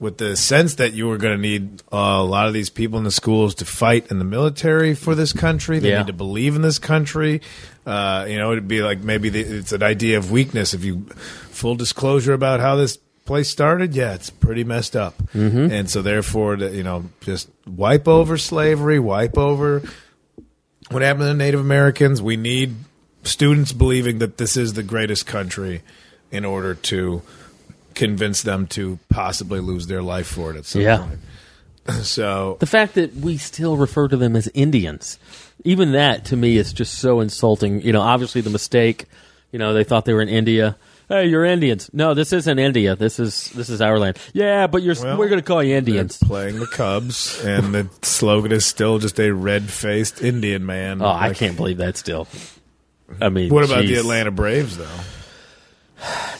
[0.00, 2.98] with the sense that you were going to need uh, a lot of these people
[2.98, 5.80] in the schools to fight in the military for this country.
[5.80, 5.98] They Yeah.
[5.98, 7.40] need to believe in this country.
[7.84, 10.72] Uh, you know, it'd be like maybe the, it's an idea of weakness.
[10.72, 11.00] If you
[11.50, 15.18] full disclosure about how this place started, yeah, it's pretty messed up.
[15.34, 15.72] Mm-hmm.
[15.72, 19.82] And so therefore, the, you know, just wipe over slavery, wipe over
[20.90, 22.22] what happened to the Native Americans.
[22.22, 22.76] We need
[23.24, 25.82] students believing that this is the greatest country
[26.30, 27.22] in order to
[27.98, 30.98] convince them to possibly lose their life for it at some Yeah.
[30.98, 31.18] point.
[32.02, 35.18] So the fact that we still refer to them as Indians,
[35.64, 37.80] even that to me is just so insulting.
[37.80, 39.06] You know, obviously the mistake.
[39.52, 40.76] You know, they thought they were in India.
[41.08, 41.88] Hey, you're Indians.
[41.94, 42.94] No, this isn't India.
[42.94, 44.18] This is this is our land.
[44.34, 46.18] Yeah, but you're Well, we're going to call you Indians.
[46.18, 51.00] playing the Cubs, and the slogan is still just a red-faced Indian man.
[51.00, 52.28] Oh, I can't believe that still.
[53.22, 53.94] I mean, What about the.
[53.94, 55.00] Atlanta Braves, though?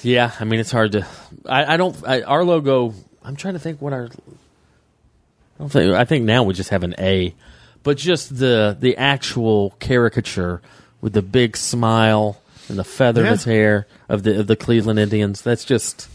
[0.02, 1.06] Yeah, I mean it's hard to.
[1.46, 1.96] I, I don't.
[2.06, 2.94] I, our logo.
[3.22, 4.04] I'm trying to think what our.
[4.04, 5.92] I don't think.
[5.92, 7.34] I think now we just have an A,
[7.82, 10.62] but just the the actual caricature
[11.00, 14.98] with the big smile and the feather in its hair of the of the Cleveland
[14.98, 15.42] Indians.
[15.42, 16.08] That's just.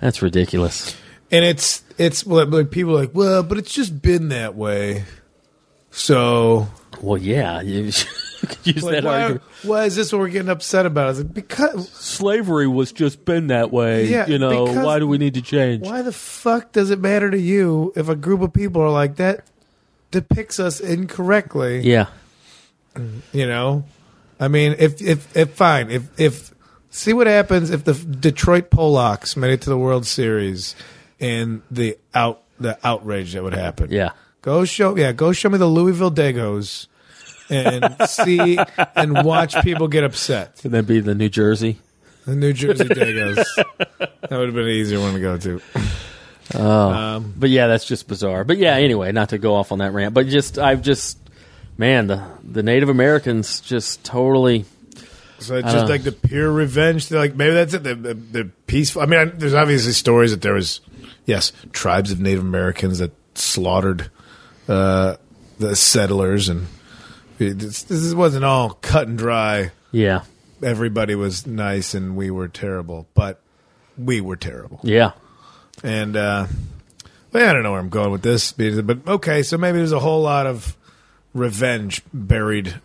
[0.00, 0.94] That's ridiculous.
[1.30, 5.04] And it's it's like people are like, well, but it's just been that way.
[5.94, 6.66] So
[7.00, 7.92] Well, yeah, you, you
[8.64, 9.42] use like, that why, argument.
[9.62, 11.10] why is this what we're getting upset about?
[11.10, 14.06] It's like because Slavery was just been that way.
[14.06, 15.82] Yeah, you know, because- why do we need to change?
[15.86, 19.16] why the fuck does it matter to you if a group of people are like
[19.16, 19.44] that
[20.10, 21.80] depicts us incorrectly?
[21.80, 22.06] Yeah,
[23.32, 23.84] You know,
[24.40, 26.52] I mean, if if if fine, if if
[26.90, 30.74] see what happens if the Detroit Polacks made it to the World Series
[31.20, 33.90] and the out the outrage that would happen.
[33.90, 34.10] yeah.
[34.44, 36.86] Go show yeah, go show me the Louisville Dagos
[37.48, 38.58] and see
[38.94, 40.58] and watch people get upset.
[40.58, 41.78] Can that be the New Jersey?
[42.26, 43.42] The New Jersey Dagos.
[43.88, 45.62] that would have been an easier one to go to.
[46.52, 46.90] Oh.
[46.90, 48.44] Um, but yeah, that's just bizarre.
[48.44, 51.16] But yeah, anyway, not to go off on that rant, but just I've just
[51.78, 54.66] man, the the Native Americans just totally
[55.38, 57.08] So it's just like the pure revenge.
[57.08, 57.82] They're like maybe that's it.
[57.82, 59.00] The, the, the peaceful.
[59.00, 60.82] I mean, I, there's obviously stories that there was,
[61.24, 64.10] yes, tribes of Native Americans that slaughtered
[64.68, 65.16] uh,
[65.58, 66.66] the settlers, and
[67.38, 69.70] it, this, this wasn't all cut and dry.
[69.92, 70.22] yeah.
[70.62, 73.40] Everybody was nice, and we were terrible, but
[73.98, 74.80] we were terrible.
[74.82, 75.10] Yeah.
[75.82, 76.46] And uh,
[77.32, 79.98] well, I don't know where I'm going with this, but okay, so maybe there's a
[80.00, 80.74] whole lot of
[81.34, 82.80] revenge buried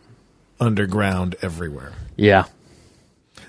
[0.60, 1.94] underground everywhere.
[2.18, 2.46] Yeah.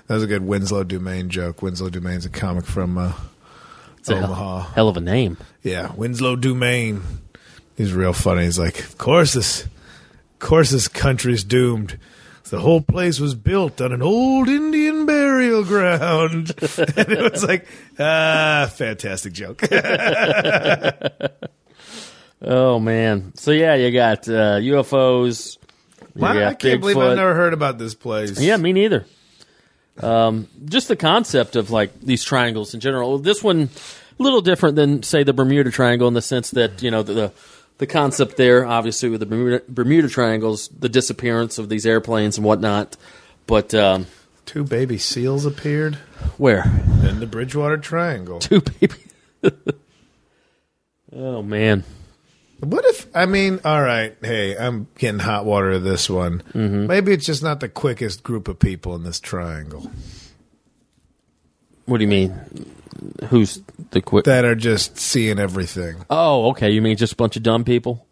[0.07, 1.61] That was a good Winslow Dumaine joke.
[1.61, 3.13] Winslow Dumaine's a comic from uh,
[4.07, 4.59] Omaha.
[4.59, 5.35] hell, hell of a name.
[5.63, 7.01] Yeah, Winslow Dumaine.
[7.77, 8.43] He's real funny.
[8.43, 11.97] He's like, of course this, of course this country's doomed.
[12.49, 17.65] The whole place was built on an old Indian burial ground, and it was like,
[17.97, 19.61] ah, fantastic joke.
[22.41, 23.33] Oh man.
[23.35, 25.57] So yeah, you got uh, UFOs.
[26.15, 28.39] You Why, got I can't believe I've never heard about this place.
[28.39, 29.05] Yeah, me neither.
[29.99, 33.19] Um, just the concept of like these triangles in general.
[33.19, 33.69] This one,
[34.19, 37.13] a little different than say the Bermuda Triangle in the sense that you know the
[37.13, 37.33] the,
[37.81, 42.45] the concept there, obviously with the Bermuda, Bermuda Triangles, the disappearance of these airplanes and
[42.45, 42.95] whatnot.
[43.47, 44.05] But um,
[44.45, 45.95] two baby seals appeared
[46.37, 46.63] where
[47.03, 48.37] in the Bridgewater Triangle.
[48.39, 48.93] two baby?
[51.11, 51.83] oh man,
[52.59, 56.43] What if I mean, all right, hey, I'm getting hot water to this one.
[56.53, 56.85] Mm-hmm.
[56.85, 59.89] Maybe it's just not the quickest group of people in this triangle
[61.91, 62.39] what do you mean?
[63.29, 63.61] Who's
[63.91, 64.25] the quick?
[64.25, 66.05] that are just seeing everything.
[66.09, 66.69] oh, okay.
[66.71, 68.05] You mean just a bunch of dumb people?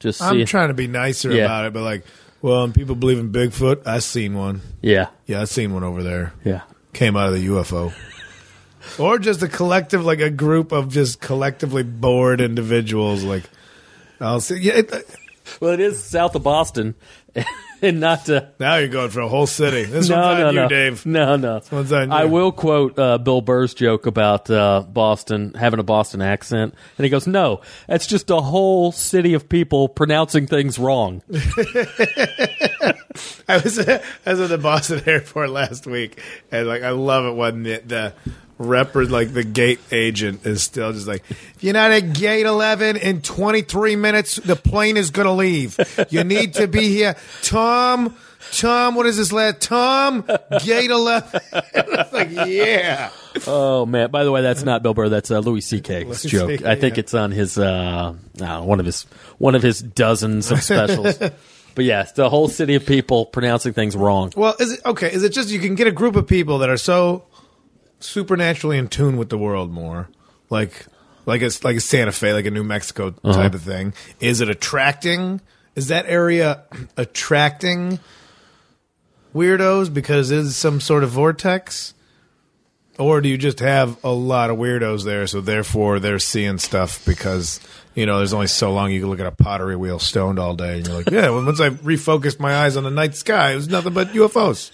[0.00, 0.48] Just I'm it?
[0.48, 1.44] trying to be nicer Yeah.
[1.44, 2.04] about it, but like,
[2.40, 3.86] well, and people believe in Bigfoot.
[3.86, 4.60] I seen one.
[4.80, 6.32] Yeah, Yeah, I seen one over there.
[6.44, 6.62] yeah.
[6.92, 7.92] Came out of the UFO.
[8.98, 13.22] or just a collective, like a group of just collectively bored individuals.
[13.24, 13.44] Like,
[14.20, 14.56] I'll see.
[14.58, 14.98] Yeah, it, uh,
[15.60, 16.94] Well, it is south of Boston,
[17.82, 18.28] and not.
[18.28, 19.84] Uh, now you're going for a whole city.
[19.84, 21.04] This no, one's on no, you, no, Dave.
[21.04, 21.60] No, no.
[21.70, 26.22] one's on I will quote uh, Bill Burr's joke about uh, Boston having a Boston
[26.22, 31.22] accent, and he goes, "No, that's just a whole city of people pronouncing things wrong."
[33.48, 37.36] I was I was at the Boston airport last week, and like I love it
[37.36, 38.14] when the, the
[38.62, 42.96] rep like the gate agent is still just like, if you're not at gate eleven
[42.96, 45.78] in 23 minutes, the plane is gonna leave.
[46.10, 48.16] You need to be here, Tom.
[48.52, 50.24] Tom, what is this lad Tom,
[50.64, 51.40] gate 11.
[51.52, 53.10] it's like, yeah.
[53.46, 54.10] Oh man!
[54.10, 55.08] By the way, that's not Bill Burr.
[55.08, 56.62] That's uh, Louis C.K.'s joke.
[56.62, 57.00] I think yeah.
[57.00, 59.04] it's on his uh, know, one of his
[59.38, 61.16] one of his dozens of specials.
[61.74, 64.32] but yeah, the whole city of people pronouncing things wrong.
[64.36, 65.10] Well, is it okay?
[65.12, 67.24] Is it just you can get a group of people that are so
[68.02, 70.08] supernaturally in tune with the world more,
[70.50, 70.86] like
[71.26, 73.32] like it's like a Santa Fe, like a New Mexico uh-huh.
[73.32, 73.94] type of thing?
[74.20, 75.40] Is it attracting?
[75.74, 76.64] Is that area
[76.96, 78.00] attracting
[79.34, 81.94] weirdos because it's some sort of vortex?
[82.98, 87.04] Or do you just have a lot of weirdos there, so therefore they're seeing stuff
[87.06, 87.58] because
[87.94, 90.54] you know there's only so long you can look at a pottery wheel stoned all
[90.54, 91.30] day, and you're like, yeah.
[91.30, 94.70] Well, once I refocused my eyes on the night sky, it was nothing but UFOs.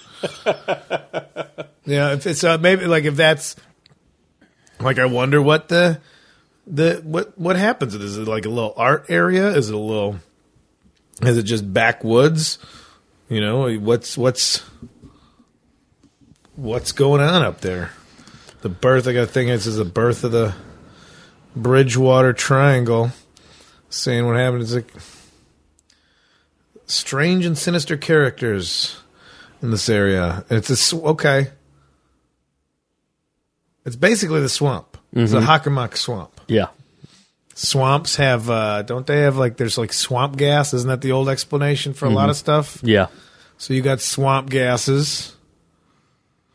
[1.88, 3.56] yeah, if it's uh, maybe like if that's
[4.78, 6.00] like I wonder what the
[6.66, 7.94] the what what happens.
[7.94, 9.48] Is it like a little art area?
[9.48, 10.16] Is it a little?
[11.22, 12.58] Is it just backwoods?
[13.30, 14.62] You know what's what's
[16.56, 17.92] what's going on up there?
[18.60, 19.08] The birth.
[19.08, 20.54] I got think this is the birth of the
[21.56, 23.12] Bridgewater Triangle.
[23.88, 24.92] Saying what happened is like
[26.84, 29.00] strange and sinister characters
[29.62, 30.44] in this area.
[30.50, 31.48] It's a okay.
[33.88, 34.96] It's basically the swamp.
[35.12, 35.46] It's a mm-hmm.
[35.46, 36.40] Hockomock swamp.
[36.46, 36.68] Yeah,
[37.58, 40.72] Swamps have, uh, don't they have like, there's like swamp gas?
[40.72, 42.30] Isn't that the old explanation for a lot mm-hmm.
[42.30, 42.78] of stuff?
[42.84, 43.08] yeah.
[43.56, 45.34] So you got swamp gases.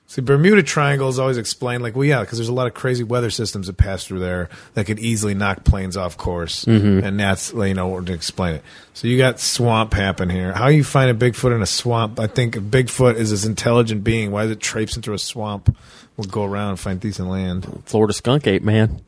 [0.08, 3.04] See, Bermuda Triangle is always explained like, well, yeah, because there's a lot of crazy
[3.04, 7.06] weather systems that pass through there that could easily knock planes off course, mm-hmm.
[7.06, 8.64] and that's you know to explain it.
[8.94, 10.54] So you got swamp happen here.
[10.54, 12.18] How you find a Bigfoot in a swamp?
[12.18, 14.32] I think a Bigfoot is this intelligent being.
[14.32, 15.76] Why is it traipsing through a swamp?
[16.18, 17.84] We'll go around and find decent land.
[17.86, 19.02] Florida skunk ape, man.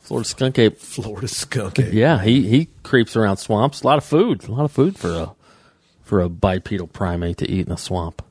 [0.00, 0.78] Florida skunk ape.
[0.78, 1.78] Florida skunk.
[1.78, 1.92] ape.
[1.92, 3.82] Yeah, he he creeps around swamps.
[3.82, 4.48] A lot of food.
[4.48, 5.32] A lot of food for a
[6.02, 8.22] for a bipedal primate to eat in a swamp.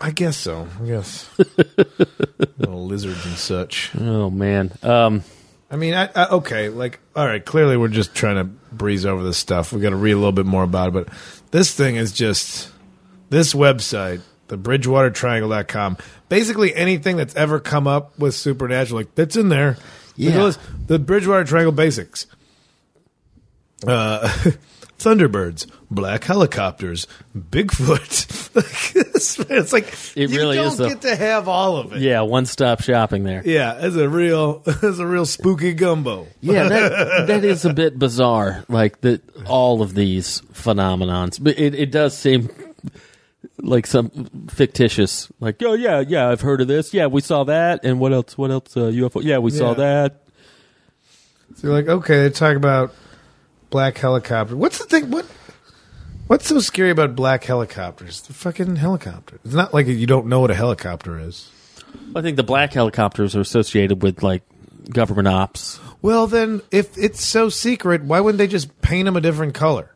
[0.00, 0.68] I guess so.
[0.80, 1.28] I guess
[2.58, 3.90] little lizards and such.
[3.98, 4.72] Oh man.
[4.82, 5.24] Um,
[5.70, 9.22] I mean, I, I, okay, like, all right, clearly we're just trying to breeze over
[9.22, 9.72] this stuff.
[9.72, 11.08] we got to read a little bit more about it, but
[11.50, 12.70] this thing is just
[13.28, 15.96] this website, the bridgewatertriangle.com.
[16.28, 19.76] Basically, anything that's ever come up with supernatural, like, that's in there.
[20.16, 20.32] Yeah.
[20.32, 22.26] this, the Bridgewater Triangle basics.
[23.86, 24.28] Uh,
[24.98, 28.26] Thunderbirds, black helicopters, Bigfoot.
[28.56, 29.86] It's, it's like
[30.16, 30.88] It you really don't is, though.
[30.88, 32.00] get to have all of it.
[32.00, 33.42] yeah, one stop shopping there.
[33.44, 36.26] Yeah, it's a real, it's a real spooky gumbo.
[36.40, 38.64] Yeah, that that is a bit bizarre.
[38.68, 42.48] Like that, all of these phenomenons, but it, it does seem
[43.58, 44.10] like some
[44.48, 45.30] fictitious.
[45.40, 46.92] Like, oh yeah, yeah, I've heard of this.
[46.94, 48.36] Yeah, we saw that, and what else?
[48.38, 48.76] What else?
[48.76, 49.22] Uh, UFO?
[49.22, 49.74] Yeah, we saw Yeah.
[49.74, 50.22] that.
[51.56, 52.94] So you're like, okay, they talk about
[53.70, 54.56] black helicopter.
[54.56, 55.10] What's the thing?
[55.10, 55.26] What?
[56.26, 58.20] What's so scary about black helicopters?
[58.20, 59.40] The fucking helicopter.
[59.44, 61.50] It's not like you don't know what a helicopter is.
[62.14, 64.42] I think the black helicopters are associated with like
[64.90, 65.80] government ops.
[66.02, 69.94] Well, then, if it's so secret, why wouldn't they just paint them a different color?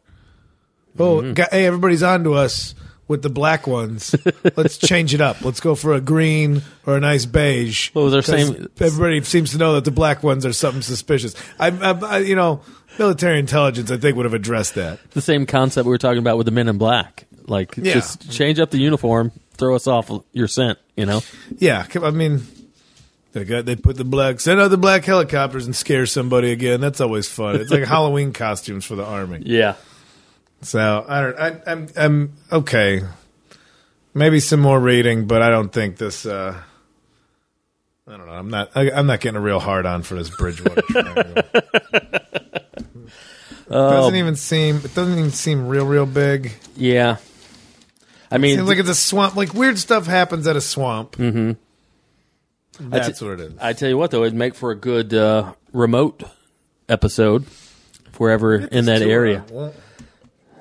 [0.98, 1.42] Oh, Mm-hmm.
[1.54, 2.74] hey, everybody's on to us
[3.12, 4.14] with the black ones.
[4.56, 5.44] Let's change it up.
[5.44, 7.90] Let's go for a green or a nice beige.
[7.94, 11.34] Well, they're 'Cause saying- everybody seems to know that the black ones are something suspicious.
[11.60, 12.62] I, I, I, you know,
[12.98, 14.98] military intelligence, I think, would have addressed that.
[15.12, 17.26] The same concept we were talking about with the Men in Black.
[17.46, 17.94] Like, Yeah.
[17.94, 20.78] just change up the uniform, throw us off your scent.
[20.96, 21.22] You know?
[21.58, 22.42] Yeah, I mean,
[23.32, 26.80] they got they put the black send out the black helicopters and scare somebody again.
[26.82, 27.56] That's always fun.
[27.56, 29.42] It's like Halloween costumes for the army.
[29.46, 29.74] Yeah.
[30.62, 31.38] So I don't.
[31.38, 33.02] I, I'm I'm okay.
[34.14, 36.26] Maybe some more reading, but I don't think this.
[36.26, 36.60] uh
[38.06, 38.32] I don't know.
[38.32, 38.70] I'm not.
[38.74, 40.82] I, I'm not getting a real hard on for this Bridgewater.
[40.90, 41.42] triangle.
[43.68, 44.76] doesn't even seem.
[44.76, 46.52] It doesn't even seem real, real big.
[46.76, 47.16] Yeah.
[48.30, 49.36] I mean, Seems like it's a swamp.
[49.36, 51.16] Like weird stuff happens at a swamp.
[51.16, 51.52] Mm-hmm.
[52.90, 53.52] That's what it is.
[53.60, 56.22] I tell you what, though, it'd make for a good uh, remote
[56.88, 57.44] episode
[58.06, 59.44] if we're ever in that area.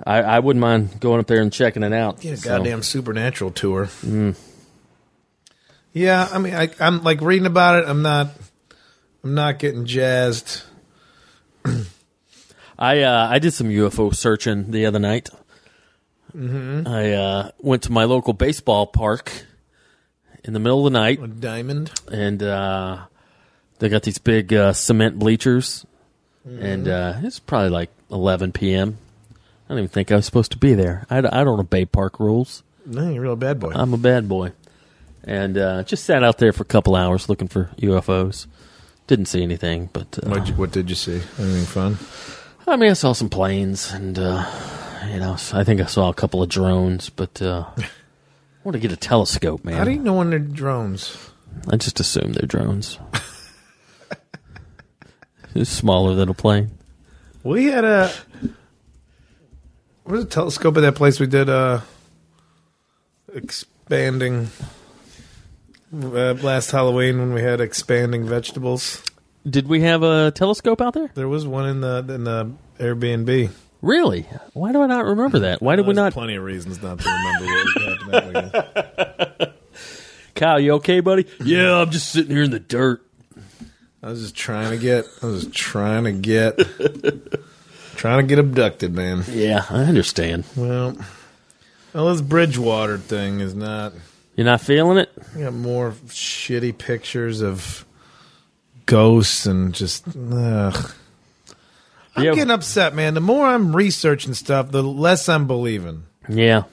[0.06, 2.20] I, I wouldn't mind going up there and checking it out.
[2.22, 3.90] Get a So, goddamn supernatural tour.
[5.94, 7.88] Yeah, I mean, I, I'm like reading about it.
[7.88, 8.30] I'm not.
[9.24, 10.64] I'm not getting jazzed.
[12.80, 15.30] I uh, I did some UFO searching the other night.
[16.36, 16.88] Mm-hmm.
[16.88, 19.32] I uh, went to my local baseball park
[20.44, 21.92] in the middle of the night, A diamond.
[22.12, 23.00] and uh,
[23.80, 25.86] they got these big uh, cement bleachers,
[26.46, 28.98] and uh, it's probably like 11 p.m.
[29.72, 31.06] I don't even think I was supposed to be there.
[31.10, 32.62] I, I don't obey park rules.
[32.86, 33.72] No, you're a real bad boy.
[33.74, 34.52] I'm a bad boy.
[35.24, 38.48] And uh, just sat out there for a couple hours looking for UFOs.
[39.08, 41.22] Didn't see anything, but uh, What'd you- what did you see?
[41.40, 41.98] Anything fun?
[42.68, 44.46] I mean, I saw some planes and uh,
[45.10, 47.86] you know, I think I saw a couple of drones, but uh, I
[48.66, 49.78] want to get a telescope, man.
[49.78, 51.18] How do you know when they're drones?
[51.70, 53.00] I just assume they're drones.
[55.56, 56.72] it's smaller than a plane.
[57.44, 58.12] We had a
[60.04, 61.82] what was a telescope at that place we did uh
[63.34, 64.50] expanding
[65.94, 69.04] uh, last Halloween when we had expanding vegetables.
[69.50, 71.10] Did we have a telescope out there?
[71.16, 73.52] There was one in the in the Airbnb.
[73.82, 74.28] Really?
[74.54, 75.62] Why do I not remember that?
[75.62, 76.14] Why did we There's not?
[76.14, 79.54] Plenty of reasons not to remember what happened that weekend.
[80.36, 81.26] Kyle, you okay, buddy?
[81.44, 83.06] Yeah, I'm just sitting here in the dirt.
[84.04, 85.06] I was just trying to get.
[85.22, 86.60] I was just trying to get.
[88.02, 89.24] trying to get abducted, man.
[89.30, 90.44] Yeah, I understand.
[90.56, 90.98] Well,
[91.94, 93.94] well, this Bridgewater thing is not.
[94.36, 95.12] You're not feeling it?
[95.36, 97.86] We got more shitty pictures of
[98.88, 100.04] ghosts and just.
[100.08, 100.92] Ugh.
[102.16, 102.34] I'm Yeah.
[102.34, 103.14] getting upset, man.
[103.14, 106.04] The more I'm researching stuff, the less I'm believing.
[106.28, 106.64] Yeah.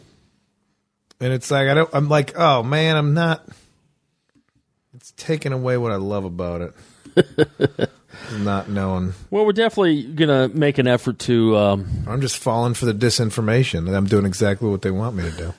[1.20, 1.90] And it's like I don't.
[1.92, 3.46] I'm like, oh man, I'm not.
[4.94, 6.72] It's taking away what I love about
[7.16, 7.90] it.
[8.32, 9.14] not known.
[9.30, 13.86] Well, we're definitely gonna make an effort to um, I'm just falling for the disinformation,
[13.86, 15.54] and I'm doing exactly what they want me to do.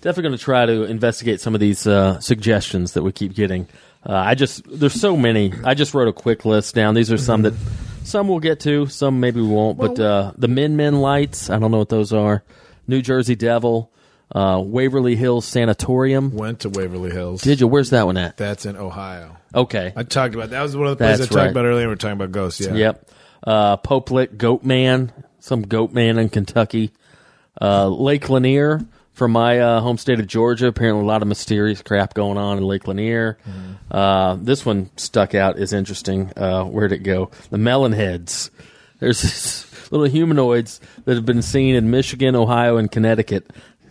[0.00, 3.66] definitely going to try to investigate some of these uh, suggestions that we keep getting.
[4.04, 5.52] Uh, I just there's so many.
[5.64, 6.94] I just wrote a quick list down.
[6.94, 7.54] These are some that
[8.02, 9.76] some we'll get to, some maybe we won't.
[9.76, 12.42] but uh, the Min Min Lights, I don't know what those are.
[12.88, 13.92] New Jersey Devil,
[14.32, 16.34] uh, Waverly Hills Sanatorium.
[16.34, 17.42] Went to Waverly Hills.
[17.42, 17.66] Did you?
[17.66, 18.36] Where's that one at?
[18.36, 19.36] That's in Ohio.
[19.54, 19.92] Okay.
[19.96, 21.50] I talked about that was one of the places I talked right.
[21.50, 21.88] about earlier.
[21.88, 22.60] We are talking about ghosts.
[22.60, 22.74] Yeah.
[22.74, 23.10] Yep.
[23.42, 26.92] Uh, Goat Man, some Goat Man in Kentucky.
[27.60, 28.80] Uh, Lake Lanier
[29.12, 30.68] from my uh, home state of Georgia.
[30.68, 33.38] Apparently, a lot of mysterious crap going on in Lake Lanier.
[33.90, 36.32] Uh, this one stuck out is interesting.
[36.36, 37.30] Uh, where'd it go?
[37.50, 38.50] The Melon Heads.
[39.00, 43.50] There's little humanoids that have been seen in Michigan, Ohio, and Connecticut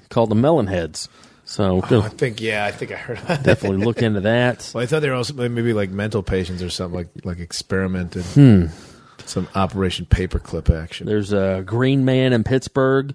[0.09, 1.09] called the Melon Heads.
[1.45, 3.17] So Oh, I think yeah, I think I heard.
[3.17, 3.43] About that.
[3.43, 4.69] definitely look into that.
[4.75, 8.23] Well, I thought they were also maybe like mental patients or something like like experimented.
[8.25, 8.65] Hmm.
[9.25, 11.05] Some Operation Paperclip action.
[11.07, 13.13] There's a Green Man in Pittsburgh.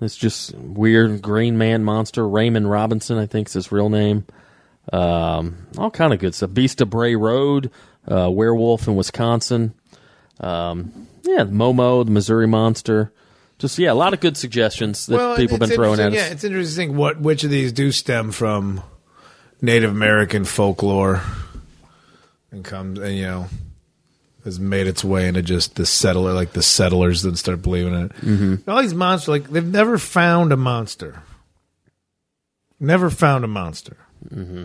[0.00, 2.26] It's just weird Green Man monster.
[2.28, 4.26] Raymond Robinson, I think, is his real name.
[4.92, 6.52] Um, all kind of good stuff.
[6.52, 7.70] Beast of Bray Road,
[8.10, 9.74] uh, werewolf in Wisconsin.
[10.40, 13.12] Um, yeah, Momo, the Missouri Monster.
[13.58, 16.14] Just yeah, a lot of good suggestions that Well, people have been throwing at us.
[16.14, 18.82] Yeah, it's interesting what which of these do stem from
[19.62, 21.22] Native American folklore
[22.50, 23.46] and comes and you know
[24.44, 28.12] has made its way into just the settler, like the settlers that start believing it.
[28.16, 28.70] Mm-hmm.
[28.70, 31.22] All these monsters, like they've never found a monster.
[32.78, 33.96] Never found a monster.
[34.30, 34.56] like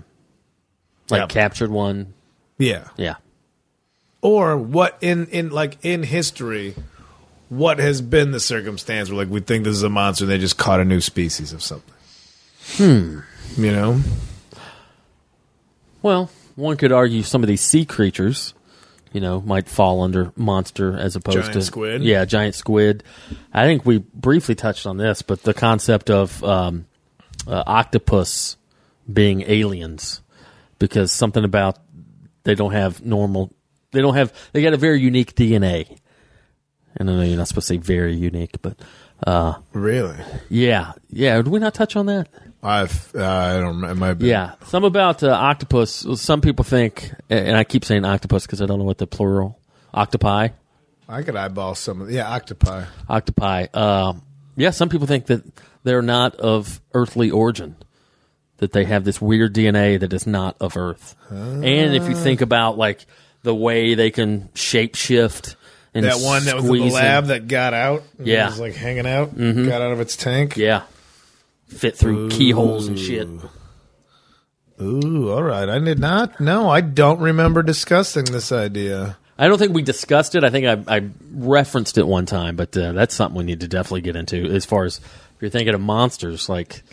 [1.10, 1.28] yeah.
[1.28, 2.14] captured one.
[2.58, 2.90] Yeah.
[2.98, 3.16] Yeah,
[4.22, 6.76] or what in in like in history
[7.52, 10.38] what has been the circumstance where like we think this is a monster and they
[10.38, 11.94] just caught a new species of something
[12.78, 13.20] hmm
[13.62, 14.00] you know
[16.02, 18.54] Well, one could argue some of these sea creatures,
[19.12, 22.04] you know, might fall under monster as opposed Giant to squid?
[22.04, 23.04] Yeah, giant squid.
[23.54, 26.86] I think we briefly touched on this, but the concept of um,
[27.46, 28.58] uh, octopus
[29.12, 30.22] being aliens,
[30.80, 31.78] because something about
[32.44, 33.54] they don't have normal,
[33.92, 35.98] they don't have, they got a very unique DNA.
[36.96, 38.78] And I know you're not supposed to say very unique, but
[39.26, 40.18] uh, really
[40.50, 41.38] yeah, yeah.
[41.38, 42.28] Did we not touch on that?
[42.64, 46.06] i've uh, i don't it might be Yeah, some about uh, octopus.
[46.22, 49.60] Some people think, and I keep saying octopus because I don't know what the plural
[49.94, 50.50] octopi.
[51.10, 53.66] i could eyeball some of the, yeah octopi Octopi.
[53.74, 54.22] Um,
[54.56, 55.44] yeah, some people think that
[55.84, 57.76] they're not of earthly origin.
[58.58, 61.16] That they have this weird DNA that is not of Earth.
[61.32, 61.66] And
[61.96, 63.08] if you think about like
[63.42, 65.56] the way they can shape shift
[65.94, 68.48] and that one that was in the lab that got out and Yeah.
[68.48, 70.58] was like hanging out got out of its tank.
[70.58, 70.84] Yeah,
[71.68, 73.28] fit through keyholes and shit.
[74.82, 75.70] ooh all right.
[75.70, 79.18] I did not no i don't remember discussing this idea.
[79.38, 80.44] I don't think we discussed it.
[80.44, 83.68] I think I, I referenced it one time, but uh, that's something we need to
[83.68, 84.46] definitely get into.
[84.46, 86.84] As far as if you're thinking of monsters, like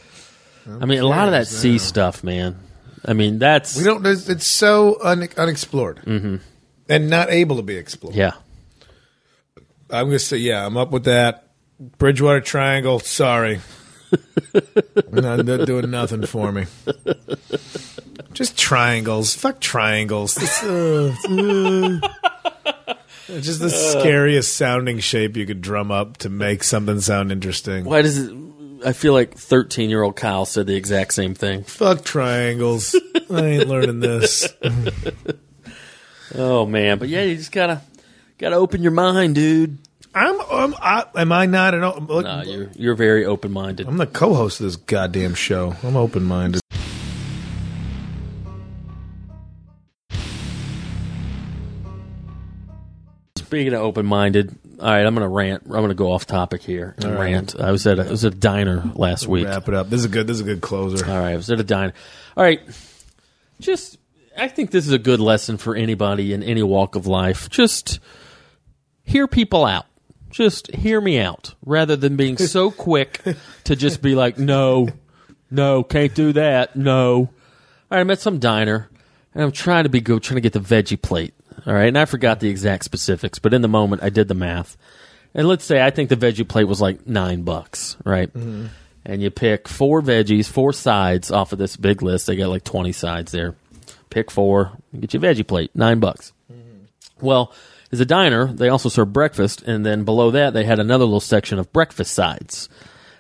[0.80, 2.56] I mean, a lot of that sea stuff, man.
[3.04, 5.98] I mean, that's we don't it's so un, unexplored.
[6.06, 8.14] And not able to be explored.
[8.14, 8.32] Yeah,
[9.90, 10.64] I'm gonna say yeah.
[10.64, 11.44] I'm up with that.
[11.80, 12.98] Bridgewater Triangle.
[13.00, 13.60] Sorry,
[15.12, 16.66] not, not doing nothing for me.
[18.32, 19.34] Just triangles.
[19.34, 20.36] Fuck triangles.
[20.36, 22.94] It's, uh, uh,
[23.28, 27.84] it's just the scariest sounding shape you could drum up to make something sound interesting.
[27.84, 28.34] why does it?
[28.84, 31.64] I feel like 13 year old Kyle said the exact same thing.
[31.64, 32.94] Fuck triangles.
[33.30, 34.48] I ain't learning this.
[36.34, 37.80] Oh man, but yeah, you just gotta
[38.38, 39.78] gotta open your mind, dude.
[40.14, 43.86] I'm, I'm I, am I not an o- look, No, you're you're very open minded.
[43.86, 45.74] I'm the co-host of this goddamn show.
[45.82, 46.60] I'm open-minded.
[53.36, 55.64] Speaking of open minded, all right, I'm gonna rant.
[55.66, 57.20] I'm gonna go off topic here and right.
[57.20, 57.58] rant.
[57.58, 59.46] I was at a, I was at a diner last week.
[59.46, 59.90] Wrap it up.
[59.90, 60.26] This is a good.
[60.26, 61.04] This is a good closer.
[61.06, 61.92] All right, I was at a diner.
[62.36, 62.60] All right,
[63.60, 63.98] just
[64.36, 67.48] I think this is a good lesson for anybody in any walk of life.
[67.50, 67.98] Just
[69.08, 69.86] hear people out.
[70.30, 73.22] Just hear me out, rather than being so quick
[73.64, 74.88] to just be like, no,
[75.50, 77.14] no, can't do that, no.
[77.16, 77.30] All
[77.90, 78.90] right, I'm at some diner,
[79.34, 81.34] and I'm trying to be good, trying to get the veggie plate.
[81.66, 84.34] All right, and I forgot the exact specifics, but in the moment, I did the
[84.34, 84.76] math.
[85.34, 88.32] And let's say I think the veggie plate was like nine bucks, right?
[88.32, 88.66] Mm-hmm.
[89.04, 92.26] And you pick four veggies, four sides off of this big list.
[92.26, 93.54] They got like 20 sides there.
[94.10, 96.32] Pick four, get your veggie plate, nine bucks.
[96.52, 97.24] Mm-hmm.
[97.24, 97.52] Well,
[97.92, 101.20] as a diner, they also serve breakfast, and then below that, they had another little
[101.20, 102.68] section of breakfast sides.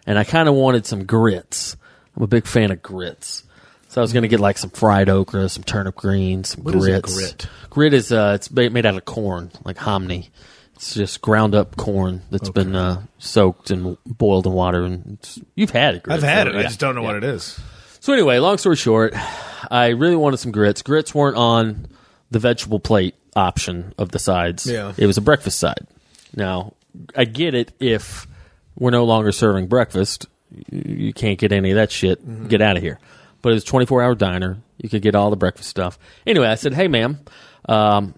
[0.06, 1.76] And I kind of wanted some grits.
[2.16, 3.44] I'm a big fan of grits.
[3.88, 6.74] So I was going to get like some fried okra, some turnip greens, some What
[6.74, 7.14] is grits.
[7.14, 7.46] grit?
[7.70, 10.30] Grit is uh, it's made out of corn, like hominy.
[10.74, 14.84] It's just ground up corn that's been uh, soaked and boiled in water.
[14.84, 16.02] And it's, you've had it.
[16.04, 16.54] Grits, I've had it.
[16.56, 17.06] I just don't know Yeah.
[17.08, 17.58] what it is.
[18.00, 19.14] So anyway, long story short,
[19.70, 20.82] I really wanted some grits.
[20.82, 21.88] Grits weren't on
[22.30, 24.66] the vegetable plate option of the sides.
[24.66, 24.92] Yeah.
[24.96, 25.86] It was a breakfast side.
[26.34, 26.74] Now,
[27.16, 28.26] I get it if
[28.76, 30.26] we're no longer serving breakfast,
[30.70, 32.48] you can't get any of that shit.
[32.48, 32.98] Get out of here.
[33.40, 34.58] But it was a 24 hour diner.
[34.78, 35.98] You could get all the breakfast stuff.
[36.26, 37.18] Anyway, I said, "Hey, ma'am,
[37.68, 38.14] um,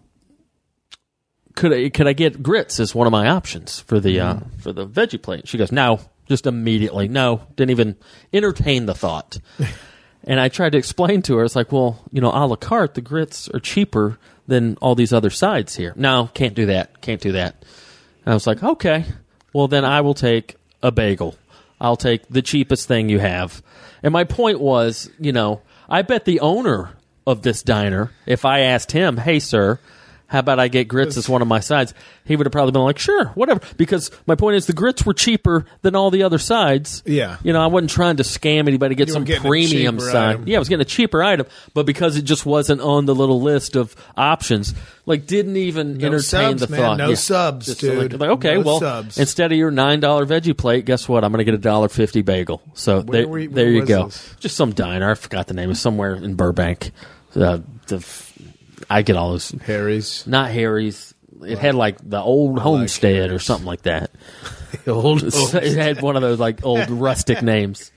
[1.54, 4.72] could I could I get grits as one of my options for the uh, for
[4.72, 7.96] the veggie plate?" She goes, "No." Just immediately, no, didn't even
[8.32, 9.40] entertain the thought.
[10.24, 12.94] And I tried to explain to her, it's like, well, you know, a la carte,
[12.94, 14.18] the grits are cheaper
[14.50, 15.94] than all these other sides here.
[15.96, 17.00] No, can't do that.
[17.00, 17.64] Can't do that.
[18.24, 19.06] And I was like, okay,
[19.54, 21.36] well, then I will take a bagel.
[21.80, 23.62] I'll take the cheapest thing you have.
[24.02, 26.90] And my point was, you know, I bet the owner
[27.26, 29.78] of this diner, if I asked him, hey, sir,
[30.30, 31.92] how about I get grits as one of my sides?
[32.24, 33.60] He would have probably been like, sure, whatever.
[33.76, 37.02] Because my point is, the grits were cheaper than all the other sides.
[37.04, 37.36] Yeah.
[37.42, 39.96] You know, I wasn't trying to scam anybody, get You were some getting a premium
[39.98, 40.28] cheaper side.
[40.36, 40.44] item.
[40.46, 43.40] Yeah, I was getting a cheaper item, but because it just wasn't on the little
[43.42, 44.72] list of options,
[45.04, 46.80] like didn't even No entertain subs, the man.
[46.80, 46.98] thought.
[46.98, 48.12] No subs, Just dude.
[48.12, 49.18] Like, like, okay, No well, subs.
[49.18, 51.24] instead of your nine dollar veggie plate, guess what?
[51.24, 52.62] I'm going to get a dollar fifty bagel.
[52.74, 54.04] So there, were you- there where you was go.
[54.04, 54.34] this?
[54.38, 55.10] Just some diner.
[55.10, 55.64] I forgot the name.
[55.64, 56.92] It was somewhere in Burbank.
[57.34, 57.58] Uh,
[57.88, 58.29] the f-
[58.90, 59.50] I get all those.
[59.64, 60.26] Harry's.
[60.26, 61.14] Not Harry's.
[61.42, 63.44] It had like the old homestead or Harry's.
[63.44, 64.10] something like that.
[64.86, 65.22] Old.
[65.24, 67.90] it had one of those like old rustic names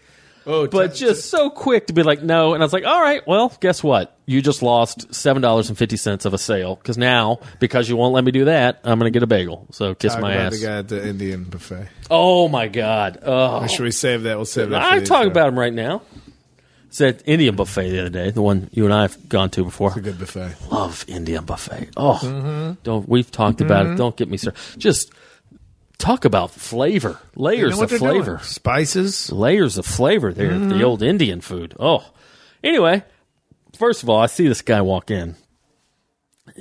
[0.45, 3.25] Oh, but just so quick to be like no and i was like all right
[3.25, 6.97] well guess what you just lost seven dollars and fifty cents of a sale because
[6.97, 10.17] now because you won't let me do that i'm gonna get a bagel so kiss
[10.17, 11.87] my about ass the guy at the Indian buffet.
[12.11, 14.35] oh my god oh Should we save that?
[14.35, 14.81] We'll save that.
[14.81, 16.01] i talk the about him right now
[17.01, 19.89] it's indian buffet the other day the one you and i have gone to before
[19.89, 20.55] It's a good buffet.
[20.71, 21.89] love Indian buffet.
[21.97, 22.73] Oh, Mm-hmm.
[22.83, 23.95] don't we've talked about it.
[23.97, 24.59] Don't get me started.
[24.77, 25.11] Just
[25.97, 28.43] talk about flavor, You layers know of flavor, doing?
[28.43, 29.31] Spices.
[29.31, 30.33] layers of flavor.
[30.33, 30.69] There, Mm-hmm.
[30.69, 31.73] the old Indian food.
[31.79, 32.03] Oh,
[32.63, 33.03] anyway,
[33.77, 35.35] first of all, I see this guy walk in.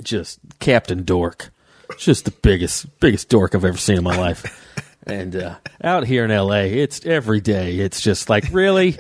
[0.03, 1.51] Just Captain Dork,
[1.99, 4.59] just the biggest, biggest dork I've ever seen in my life.
[5.05, 7.79] And uh, out here in L.A., it's every day.
[7.81, 8.97] It's just like really,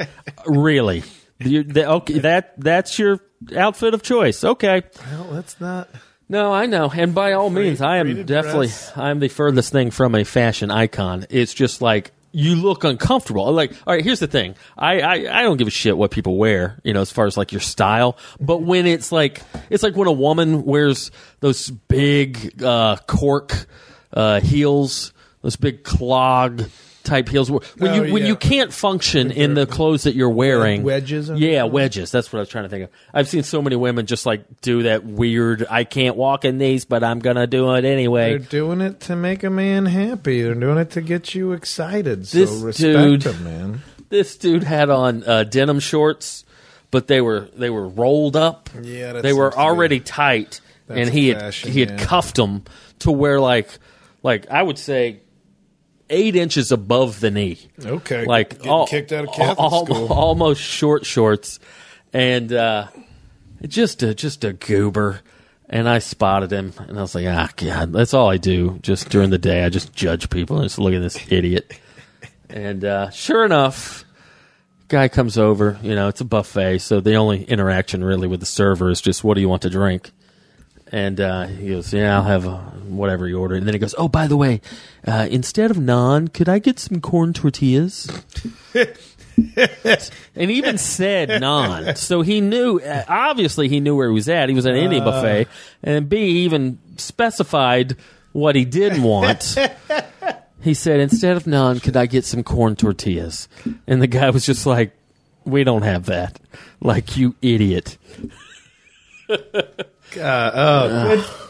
[0.46, 1.04] really.
[1.42, 3.20] The, okay, that that's your
[3.56, 4.44] outfit of choice.
[4.44, 5.88] Okay, Well, let's not.
[6.28, 8.92] no, I know, and by all means, I am definitely dress.
[8.96, 11.26] I'm the furthest thing from a fashion icon.
[11.30, 13.52] It's just like you look uncomfortable.
[13.52, 16.36] Like, all right, here's the thing: I, I I don't give a shit what people
[16.38, 18.16] wear, you know, as far as like your style.
[18.40, 23.66] But when it's like it's like when a woman wears those big uh, cork
[24.14, 25.12] uh, heels,
[25.42, 26.62] those big clog
[27.02, 27.50] type heels.
[27.50, 28.28] When Oh, you when yeah.
[28.28, 32.10] you can't function in the clothes that you're wearing, wedges Yeah, wedges.
[32.10, 32.90] That's what I was trying to think of.
[33.12, 35.66] I've seen so many women just like do that weird.
[35.68, 38.30] I can't walk in these, but I'm gonna do it anyway.
[38.30, 40.42] They're doing it to make a man happy.
[40.42, 42.26] They're doing it to get you excited.
[42.26, 43.82] So This respect dude- them, man.
[44.08, 46.44] This dude had on uh, denim shorts,
[46.90, 48.68] but they were they were rolled up.
[48.82, 51.90] Yeah, they were seems to be- already tight, That's and he had fashion, he had
[51.92, 52.04] yeah.
[52.04, 52.64] cuffed them
[53.00, 53.68] to where like
[54.22, 55.20] like I would say
[56.12, 57.58] eight inches above the knee.
[57.84, 60.06] Okay, like getting all- kicked out of Catholic al- school.
[60.12, 61.58] almost short shorts,
[62.12, 62.86] and uh,
[63.66, 65.20] just a just a goober.
[65.68, 68.78] And I spotted him, and I was like, "Ah, God, that's all I do.
[68.82, 71.72] Just during the day, I just judge people and just look at this idiot."
[72.50, 74.04] And uh, sure enough,
[74.88, 75.78] guy comes over.
[75.82, 79.24] You know, it's a buffet, so the only interaction really with the server is just,
[79.24, 80.10] "What do you want to drink?"
[80.92, 83.94] And uh, he goes, "Yeah, I'll have uh, whatever you order." And then he goes,
[83.96, 84.60] "Oh, by the way,
[85.06, 88.10] uh, instead of naan, could I get some corn tortillas?"
[88.74, 92.78] and he even said naan, so he knew.
[92.78, 94.50] Uh, obviously, he knew where he was at.
[94.50, 95.48] He was at an Indian buffet,
[95.82, 97.96] and B even specified
[98.32, 99.56] what he did want.
[100.62, 103.48] He said, "Instead of naan, could I get some corn tortillas?"
[103.88, 104.92] And the guy was just like,
[105.44, 106.38] "We don't have that."
[106.80, 107.98] Like you idiot.
[110.16, 111.48] Uh, oh,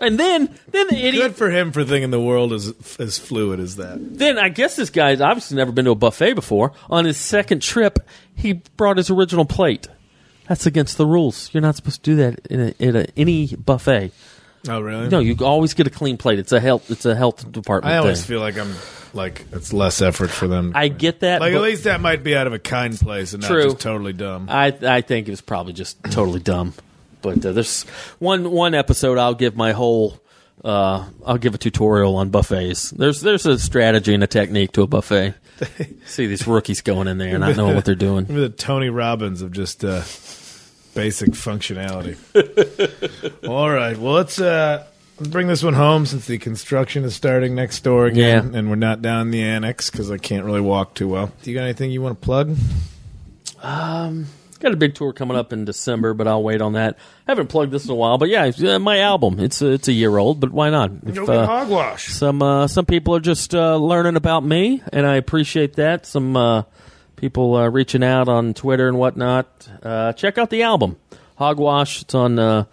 [0.00, 1.14] And then, then the idiot.
[1.14, 3.96] good for him for thinking the world is as fluid as that.
[4.18, 6.72] Then I guess this guy's obviously never been to a buffet before.
[6.90, 7.98] On his second trip,
[8.34, 9.88] he brought his original plate.
[10.48, 11.48] That's against the rules.
[11.54, 14.12] You're not supposed to do that in, a, in a, any buffet.
[14.68, 15.08] Oh, really?
[15.08, 16.38] No, you always get a clean plate.
[16.38, 16.90] It's a health.
[16.90, 17.94] It's a health department.
[17.94, 18.28] I always thing.
[18.28, 18.74] feel like I'm
[19.12, 20.72] like it's less effort for them.
[20.74, 21.40] I get that.
[21.40, 23.58] like but at least that might be out of a kind place and True.
[23.58, 24.48] not just totally dumb.
[24.50, 26.72] I I think it was probably just totally dumb.
[27.24, 27.82] But uh, there's
[28.20, 30.20] one one episode I'll give my whole.
[30.62, 32.90] Uh, I'll give a tutorial on buffets.
[32.90, 35.34] There's there's a strategy and a technique to a buffet.
[36.06, 38.24] See these rookies going in there and not knowing what they're doing.
[38.26, 40.02] The Tony Robbins of just uh,
[40.94, 42.16] basic functionality.
[43.48, 44.86] All right, well let's uh,
[45.18, 48.58] let's bring this one home since the construction is starting next door again, Yeah.
[48.58, 51.32] and we're not down in the annex because I can't really walk too well.
[51.42, 52.56] Do you got anything you want to plug?
[54.58, 56.96] Got a big tour coming up in December, but I'll wait on that.
[57.26, 59.40] haven't plugged this in a while, but yeah, it's, uh, my album.
[59.40, 60.90] It's a, it's a year old, but why not?
[61.06, 62.08] If, Go get uh, hogwash.
[62.08, 66.06] some uh, some people are just uh, learning about me, and I appreciate that.
[66.06, 66.62] Some uh,
[67.16, 69.68] people uh, reaching out on Twitter and whatnot.
[69.82, 70.96] Uh, check out the album,
[71.36, 72.02] Hogwash.
[72.02, 72.64] It's on uh,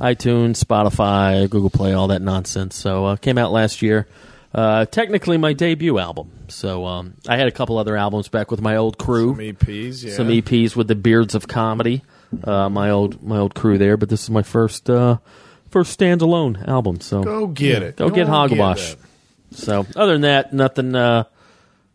[0.00, 2.76] iTunes, Spotify, Google Play, all that nonsense.
[2.76, 4.06] So uh, came out last year.
[4.54, 6.30] Uh, technically, my debut album.
[6.48, 10.04] So um, I had a couple other albums back with my old crew Some EPs,
[10.04, 10.14] yeah.
[10.14, 12.02] some EPs with the Beards of Comedy,
[12.44, 13.96] uh, my old my old crew there.
[13.96, 15.18] But this is my first uh,
[15.70, 17.00] first standalone album.
[17.00, 17.96] So Go get it.
[17.96, 18.94] Go get Go Hogwash.
[18.94, 18.98] that.
[19.52, 21.24] so other than that, nothing uh,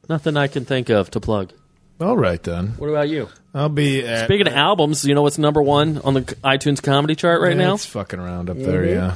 [0.08, 1.52] nothing I can think of to plug.
[2.00, 2.70] All right then.
[2.78, 3.30] What about you?
[3.54, 7.16] I'll be at, Speaking of albums, you know what's number one on the iTunes comedy
[7.16, 7.76] chart right now?
[7.76, 9.16] It's fucking around up there, yeah.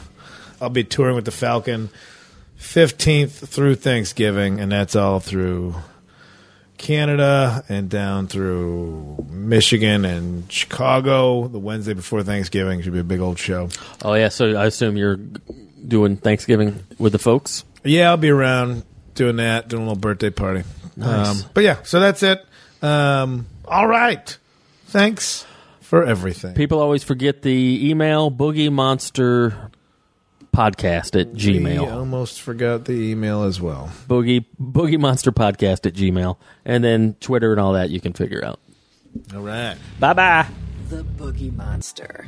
[0.61, 1.89] I'll be touring with the Falcon
[2.59, 5.75] 15th through Thanksgiving, and that's all through
[6.77, 11.47] Canada and down through Michigan and Chicago.
[11.47, 13.69] The Wednesday before Thanksgiving should be a big old show.
[14.03, 17.63] Oh yeah, so I assume you're doing Thanksgiving with the folks.
[17.83, 18.83] Yeah, I'll be around
[19.15, 20.63] doing that, doing a little birthday party.
[20.95, 21.43] Nice.
[21.43, 22.45] Um, but yeah, so that's it.
[22.81, 24.37] Um, all right.
[24.85, 25.45] Thanks
[25.81, 26.53] for everything.
[26.53, 29.71] People always forget the email boogie monster
[30.57, 31.91] podcast at We gmail.
[31.91, 33.91] almost forgot the email as well.
[34.07, 38.43] boogie boogie monster podcast at gmail and then twitter and all that you can figure
[38.43, 38.59] out
[39.35, 39.77] All right.
[39.99, 40.47] bye bye
[40.89, 42.25] The Boogie Monster.